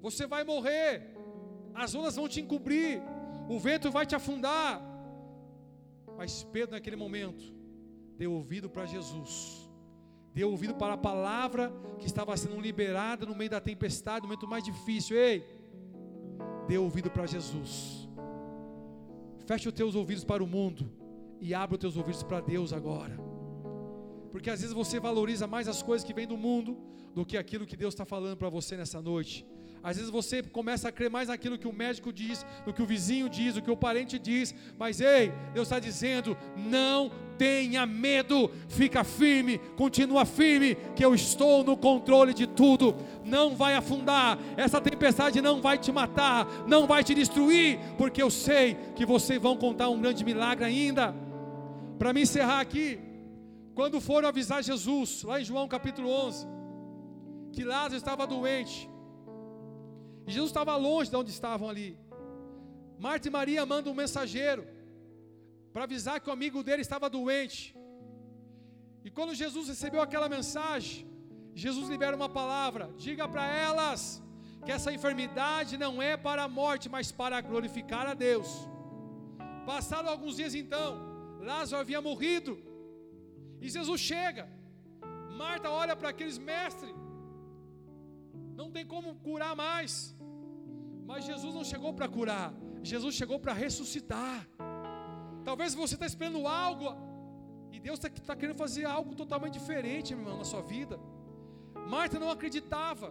Você 0.00 0.26
vai 0.26 0.44
morrer. 0.44 1.14
As 1.74 1.94
ondas 1.94 2.16
vão 2.16 2.28
te 2.28 2.40
encobrir. 2.40 3.02
O 3.48 3.58
vento 3.58 3.90
vai 3.90 4.06
te 4.06 4.14
afundar. 4.14 4.82
Mas 6.16 6.42
Pedro, 6.44 6.72
naquele 6.72 6.96
momento, 6.96 7.44
deu 8.16 8.32
ouvido 8.32 8.68
para 8.68 8.86
Jesus. 8.86 9.67
Deu 10.38 10.48
ouvido 10.52 10.72
para 10.72 10.94
a 10.94 10.96
palavra 10.96 11.72
que 11.98 12.06
estava 12.06 12.36
sendo 12.36 12.60
liberada 12.60 13.26
no 13.26 13.34
meio 13.34 13.50
da 13.50 13.60
tempestade, 13.60 14.22
no 14.22 14.28
momento 14.28 14.46
mais 14.46 14.62
difícil. 14.62 15.16
Ei, 15.16 15.44
dê 16.68 16.78
ouvido 16.78 17.10
para 17.10 17.26
Jesus. 17.26 18.08
Feche 19.46 19.66
os 19.66 19.74
teus 19.74 19.96
ouvidos 19.96 20.22
para 20.22 20.40
o 20.40 20.46
mundo 20.46 20.88
e 21.40 21.52
abra 21.52 21.74
os 21.74 21.80
teus 21.80 21.96
ouvidos 21.96 22.22
para 22.22 22.40
Deus 22.40 22.72
agora. 22.72 23.18
Porque 24.30 24.48
às 24.48 24.60
vezes 24.60 24.72
você 24.72 25.00
valoriza 25.00 25.48
mais 25.48 25.66
as 25.66 25.82
coisas 25.82 26.06
que 26.06 26.14
vêm 26.14 26.28
do 26.28 26.36
mundo 26.36 26.78
do 27.12 27.26
que 27.26 27.36
aquilo 27.36 27.66
que 27.66 27.76
Deus 27.76 27.92
está 27.92 28.04
falando 28.04 28.36
para 28.36 28.48
você 28.48 28.76
nessa 28.76 29.02
noite. 29.02 29.44
Às 29.82 29.96
vezes 29.96 30.10
você 30.10 30.42
começa 30.42 30.88
a 30.88 30.92
crer 30.92 31.10
mais 31.10 31.28
naquilo 31.28 31.58
que 31.58 31.68
o 31.68 31.72
médico 31.72 32.12
diz, 32.12 32.44
do 32.64 32.72
que 32.72 32.82
o 32.82 32.86
vizinho 32.86 33.28
diz, 33.28 33.54
do 33.54 33.62
que 33.62 33.70
o 33.70 33.76
parente 33.76 34.18
diz, 34.18 34.54
mas 34.78 35.00
ei, 35.00 35.32
Deus 35.54 35.68
está 35.68 35.78
dizendo: 35.78 36.36
não 36.56 37.10
tenha 37.38 37.86
medo, 37.86 38.50
fica 38.68 39.04
firme, 39.04 39.58
continua 39.76 40.24
firme, 40.24 40.76
que 40.96 41.04
eu 41.04 41.14
estou 41.14 41.62
no 41.62 41.76
controle 41.76 42.34
de 42.34 42.46
tudo. 42.46 42.96
Não 43.24 43.54
vai 43.54 43.74
afundar, 43.76 44.38
essa 44.56 44.80
tempestade 44.80 45.40
não 45.40 45.60
vai 45.60 45.78
te 45.78 45.92
matar, 45.92 46.46
não 46.66 46.86
vai 46.86 47.04
te 47.04 47.14
destruir, 47.14 47.78
porque 47.96 48.22
eu 48.22 48.30
sei 48.30 48.76
que 48.96 49.06
vocês 49.06 49.40
vão 49.40 49.56
contar 49.56 49.88
um 49.88 50.00
grande 50.00 50.24
milagre 50.24 50.64
ainda. 50.64 51.14
Para 51.98 52.12
me 52.12 52.22
encerrar 52.22 52.60
aqui, 52.60 52.98
quando 53.74 54.00
foram 54.00 54.28
avisar 54.28 54.62
Jesus, 54.62 55.22
lá 55.22 55.40
em 55.40 55.44
João 55.44 55.68
capítulo 55.68 56.10
11, 56.10 56.46
que 57.52 57.62
Lázaro 57.64 57.96
estava 57.96 58.26
doente, 58.26 58.90
Jesus 60.34 60.50
estava 60.50 60.74
longe 60.76 61.10
de 61.10 61.16
onde 61.20 61.30
estavam 61.30 61.68
ali. 61.72 61.90
Marta 63.06 63.28
e 63.28 63.30
Maria 63.38 63.64
mandam 63.72 63.92
um 63.92 64.00
mensageiro 64.04 64.62
para 65.72 65.84
avisar 65.84 66.20
que 66.20 66.28
o 66.30 66.36
amigo 66.38 66.62
dele 66.62 66.82
estava 66.82 67.08
doente. 67.18 67.60
E 69.06 69.10
quando 69.16 69.38
Jesus 69.42 69.68
recebeu 69.72 70.00
aquela 70.02 70.28
mensagem, 70.36 71.06
Jesus 71.64 71.88
libera 71.88 72.14
uma 72.20 72.28
palavra: 72.40 72.90
diga 73.06 73.26
para 73.34 73.46
elas 73.66 74.00
que 74.64 74.72
essa 74.76 74.92
enfermidade 74.96 75.76
não 75.84 75.94
é 76.10 76.12
para 76.26 76.42
a 76.44 76.52
morte, 76.60 76.88
mas 76.94 77.10
para 77.20 77.40
glorificar 77.40 78.06
a 78.06 78.14
Deus. 78.14 78.48
Passaram 79.70 80.08
alguns 80.10 80.36
dias 80.36 80.54
então, 80.54 80.88
Lázaro 81.50 81.80
havia 81.82 82.00
morrido, 82.08 82.52
e 83.60 83.68
Jesus 83.76 84.00
chega. 84.00 84.44
Marta 85.42 85.70
olha 85.70 85.94
para 85.94 86.08
aqueles 86.08 86.38
mestres, 86.50 86.92
não 88.60 88.68
tem 88.76 88.84
como 88.92 89.14
curar 89.26 89.54
mais. 89.64 89.92
Mas 91.10 91.24
Jesus 91.30 91.52
não 91.58 91.64
chegou 91.72 91.92
para 91.98 92.08
curar, 92.16 92.48
Jesus 92.92 93.14
chegou 93.20 93.38
para 93.44 93.54
ressuscitar. 93.64 94.38
Talvez 95.48 95.74
você 95.82 95.94
está 95.94 96.06
esperando 96.12 96.46
algo, 96.46 96.86
e 97.72 97.78
Deus 97.86 97.98
está 97.98 98.08
tá 98.30 98.34
querendo 98.40 98.58
fazer 98.64 98.84
algo 98.84 99.14
totalmente 99.14 99.54
diferente, 99.60 100.14
meu 100.14 100.24
irmão, 100.24 100.38
na 100.42 100.48
sua 100.52 100.62
vida. 100.74 100.98
Marta 101.94 102.18
não 102.18 102.30
acreditava, 102.36 103.08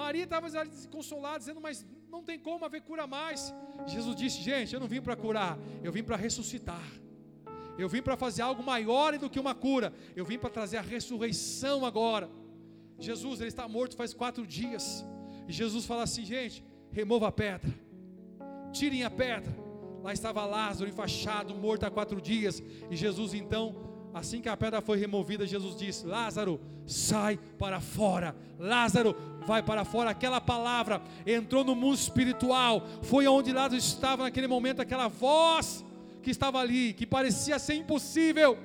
Maria 0.00 0.24
estava 0.24 0.48
desconsolada, 0.48 1.40
dizendo, 1.40 1.60
mas 1.60 1.84
não 2.14 2.22
tem 2.28 2.38
como 2.38 2.64
haver 2.64 2.82
cura 2.82 3.06
mais. 3.06 3.52
Jesus 3.94 4.14
disse, 4.22 4.40
gente, 4.40 4.72
eu 4.72 4.80
não 4.80 4.90
vim 4.94 5.02
para 5.02 5.16
curar, 5.16 5.58
eu 5.82 5.92
vim 5.96 6.04
para 6.04 6.16
ressuscitar. 6.16 6.88
Eu 7.76 7.88
vim 7.88 8.02
para 8.02 8.16
fazer 8.16 8.42
algo 8.42 8.62
maior 8.62 9.16
do 9.18 9.30
que 9.30 9.38
uma 9.38 9.54
cura. 9.54 9.92
Eu 10.16 10.24
vim 10.24 10.38
para 10.38 10.50
trazer 10.50 10.78
a 10.78 10.80
ressurreição 10.94 11.84
agora. 11.84 12.28
Jesus, 12.98 13.40
ele 13.40 13.48
está 13.48 13.68
morto 13.68 13.96
faz 13.96 14.12
quatro 14.12 14.46
dias. 14.46 15.04
E 15.46 15.52
Jesus 15.52 15.86
fala 15.86 16.02
assim, 16.02 16.24
gente, 16.24 16.64
remova 16.90 17.28
a 17.28 17.32
pedra, 17.32 17.72
tirem 18.72 19.04
a 19.04 19.10
pedra. 19.10 19.68
Lá 20.02 20.12
estava 20.12 20.44
Lázaro 20.44 20.88
enfaixado, 20.88 21.54
morto 21.54 21.84
há 21.84 21.90
quatro 21.90 22.20
dias. 22.20 22.62
E 22.90 22.96
Jesus 22.96 23.34
então, 23.34 23.74
assim 24.14 24.40
que 24.40 24.48
a 24.48 24.56
pedra 24.56 24.80
foi 24.80 24.98
removida, 24.98 25.46
Jesus 25.46 25.76
disse: 25.76 26.06
Lázaro, 26.06 26.60
sai 26.86 27.38
para 27.58 27.80
fora. 27.80 28.34
Lázaro, 28.58 29.16
vai 29.46 29.62
para 29.62 29.84
fora. 29.84 30.10
Aquela 30.10 30.40
palavra 30.40 31.02
entrou 31.26 31.64
no 31.64 31.74
mundo 31.74 31.96
espiritual. 31.96 32.86
Foi 33.02 33.26
onde 33.26 33.52
Lázaro 33.52 33.76
estava 33.76 34.22
naquele 34.24 34.46
momento, 34.46 34.80
aquela 34.80 35.08
voz 35.08 35.84
que 36.22 36.30
estava 36.30 36.58
ali, 36.58 36.92
que 36.92 37.06
parecia 37.06 37.58
ser 37.58 37.74
impossível, 37.74 38.56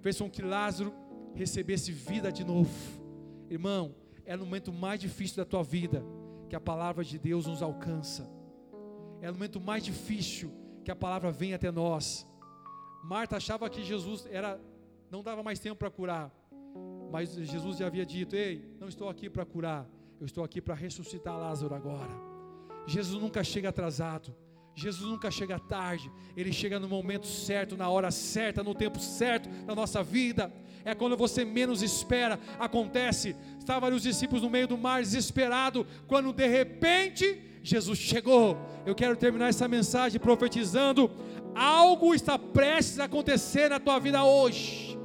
fez 0.00 0.18
com 0.18 0.28
que 0.28 0.42
Lázaro 0.42 0.92
recebesse 1.34 1.92
vida 1.92 2.30
de 2.30 2.44
novo. 2.44 2.70
Irmão, 3.50 3.94
é 4.24 4.36
no 4.36 4.44
momento 4.44 4.72
mais 4.72 5.00
difícil 5.00 5.36
da 5.36 5.44
tua 5.44 5.62
vida 5.62 6.04
que 6.48 6.56
a 6.56 6.60
palavra 6.60 7.04
de 7.04 7.18
Deus 7.18 7.46
nos 7.46 7.62
alcança. 7.62 8.28
É 9.20 9.26
no 9.28 9.34
momento 9.34 9.60
mais 9.60 9.84
difícil 9.84 10.52
que 10.84 10.90
a 10.90 10.96
palavra 10.96 11.30
vem 11.30 11.54
até 11.54 11.70
nós. 11.70 12.26
Marta 13.02 13.36
achava 13.36 13.68
que 13.68 13.82
Jesus 13.82 14.26
era 14.30 14.60
não 15.10 15.22
dava 15.22 15.42
mais 15.42 15.58
tempo 15.58 15.76
para 15.76 15.90
curar. 15.90 16.32
Mas 17.10 17.34
Jesus 17.34 17.78
já 17.78 17.86
havia 17.86 18.04
dito: 18.04 18.34
"Ei, 18.34 18.68
não 18.80 18.88
estou 18.88 19.08
aqui 19.08 19.30
para 19.30 19.44
curar, 19.44 19.88
eu 20.18 20.26
estou 20.26 20.42
aqui 20.42 20.60
para 20.60 20.74
ressuscitar 20.74 21.38
Lázaro 21.38 21.74
agora". 21.74 22.12
Jesus 22.86 23.20
nunca 23.20 23.42
chega 23.44 23.68
atrasado. 23.68 24.34
Jesus 24.74 25.08
nunca 25.08 25.30
chega 25.30 25.58
tarde, 25.58 26.10
ele 26.36 26.52
chega 26.52 26.80
no 26.80 26.88
momento 26.88 27.26
certo, 27.26 27.76
na 27.76 27.88
hora 27.88 28.10
certa, 28.10 28.62
no 28.62 28.74
tempo 28.74 28.98
certo 28.98 29.48
da 29.64 29.74
nossa 29.74 30.02
vida. 30.02 30.52
É 30.84 30.94
quando 30.94 31.16
você 31.16 31.44
menos 31.44 31.80
espera, 31.80 32.38
acontece. 32.58 33.36
Estavam 33.58 33.94
os 33.94 34.02
discípulos 34.02 34.42
no 34.42 34.50
meio 34.50 34.66
do 34.66 34.76
mar, 34.76 35.00
desesperado, 35.00 35.86
quando 36.06 36.32
de 36.32 36.46
repente 36.46 37.40
Jesus 37.62 37.98
chegou. 37.98 38.58
Eu 38.84 38.94
quero 38.94 39.16
terminar 39.16 39.48
essa 39.48 39.68
mensagem 39.68 40.20
profetizando: 40.20 41.10
algo 41.54 42.14
está 42.14 42.38
prestes 42.38 42.98
a 42.98 43.04
acontecer 43.04 43.70
na 43.70 43.78
tua 43.78 43.98
vida 43.98 44.24
hoje. 44.24 44.98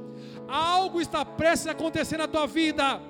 Algo 0.48 1.00
está 1.00 1.24
prestes 1.24 1.68
a 1.68 1.70
acontecer 1.70 2.18
na 2.18 2.26
tua 2.26 2.46
vida 2.46 3.00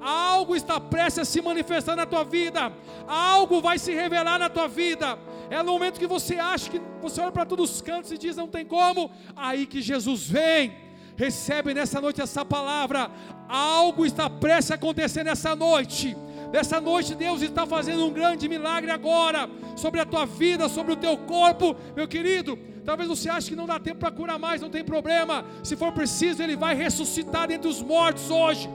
algo 0.00 0.54
está 0.54 0.80
prestes 0.80 1.20
a 1.20 1.24
se 1.24 1.40
manifestar 1.40 1.96
na 1.96 2.06
tua 2.06 2.24
vida, 2.24 2.72
algo 3.06 3.60
vai 3.60 3.78
se 3.78 3.92
revelar 3.92 4.38
na 4.38 4.48
tua 4.48 4.68
vida. 4.68 5.18
É 5.50 5.62
no 5.62 5.72
momento 5.72 5.98
que 5.98 6.06
você 6.06 6.36
acha 6.36 6.70
que 6.70 6.80
você 7.00 7.20
olha 7.20 7.32
para 7.32 7.46
todos 7.46 7.70
os 7.70 7.80
cantos 7.80 8.12
e 8.12 8.18
diz 8.18 8.36
não 8.36 8.48
tem 8.48 8.64
como, 8.64 9.10
aí 9.36 9.66
que 9.66 9.80
Jesus 9.80 10.28
vem. 10.28 10.88
Recebe 11.16 11.74
nessa 11.74 12.00
noite 12.00 12.20
essa 12.20 12.44
palavra. 12.44 13.10
Algo 13.48 14.06
está 14.06 14.30
prestes 14.30 14.70
a 14.70 14.74
acontecer 14.76 15.24
nessa 15.24 15.56
noite. 15.56 16.16
Nessa 16.52 16.80
noite 16.80 17.14
Deus 17.14 17.42
está 17.42 17.66
fazendo 17.66 18.06
um 18.06 18.12
grande 18.12 18.48
milagre 18.48 18.90
agora 18.90 19.50
sobre 19.76 20.00
a 20.00 20.04
tua 20.04 20.24
vida, 20.24 20.68
sobre 20.68 20.92
o 20.92 20.96
teu 20.96 21.16
corpo, 21.16 21.74
meu 21.96 22.06
querido. 22.06 22.58
Talvez 22.84 23.08
você 23.08 23.28
ache 23.28 23.50
que 23.50 23.56
não 23.56 23.66
dá 23.66 23.78
tempo 23.78 23.98
para 23.98 24.10
curar 24.10 24.38
mais, 24.38 24.62
não 24.62 24.70
tem 24.70 24.82
problema. 24.82 25.44
Se 25.62 25.76
for 25.76 25.92
preciso, 25.92 26.42
Ele 26.42 26.56
vai 26.56 26.74
ressuscitar 26.74 27.48
dentre 27.48 27.68
os 27.68 27.82
mortos 27.82 28.30
hoje. 28.30 28.68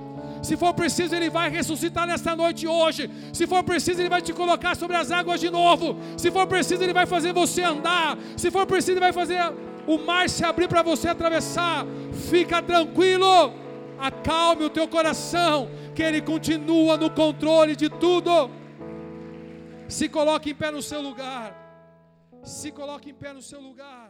Se 0.44 0.58
for 0.58 0.74
preciso, 0.74 1.16
Ele 1.16 1.30
vai 1.30 1.50
ressuscitar 1.50 2.06
nesta 2.06 2.36
noite 2.36 2.68
hoje. 2.68 3.10
Se 3.32 3.48
for 3.48 3.64
preciso, 3.64 4.02
Ele 4.02 4.10
vai 4.10 4.22
te 4.22 4.34
colocar 4.34 4.76
sobre 4.76 4.98
as 4.98 5.10
águas 5.10 5.40
de 5.40 5.50
novo. 5.50 5.98
Se 6.18 6.30
for 6.30 6.46
preciso, 6.46 6.84
Ele 6.84 6.94
vai 6.94 7.06
fazer 7.06 7.32
você 7.32 7.62
andar. 7.64 8.18
Se 8.36 8.52
for 8.52 8.66
preciso, 8.66 8.92
Ele 8.92 9.00
vai 9.00 9.14
fazer 9.14 9.40
o 9.88 9.98
mar 9.98 10.30
se 10.30 10.44
abrir 10.44 10.68
para 10.68 10.82
você 10.82 11.08
atravessar. 11.08 11.86
Fica 12.30 12.62
tranquilo. 12.62 13.54
Acalme 13.98 14.66
o 14.66 14.70
teu 14.70 14.86
coração, 14.86 15.70
que 15.96 16.04
Ele 16.04 16.22
continua 16.22 16.98
no 16.98 17.10
controle 17.10 17.74
de 17.74 17.90
tudo. 17.90 18.52
Se 19.88 20.10
coloque 20.10 20.52
em 20.52 20.56
pé 20.56 20.72
no 20.72 20.82
seu 20.82 21.02
lugar. 21.02 21.56
Se 22.44 22.70
coloque 22.70 23.12
em 23.12 23.14
pé 23.14 23.32
no 23.32 23.42
seu 23.42 23.62
lugar. 23.62 24.03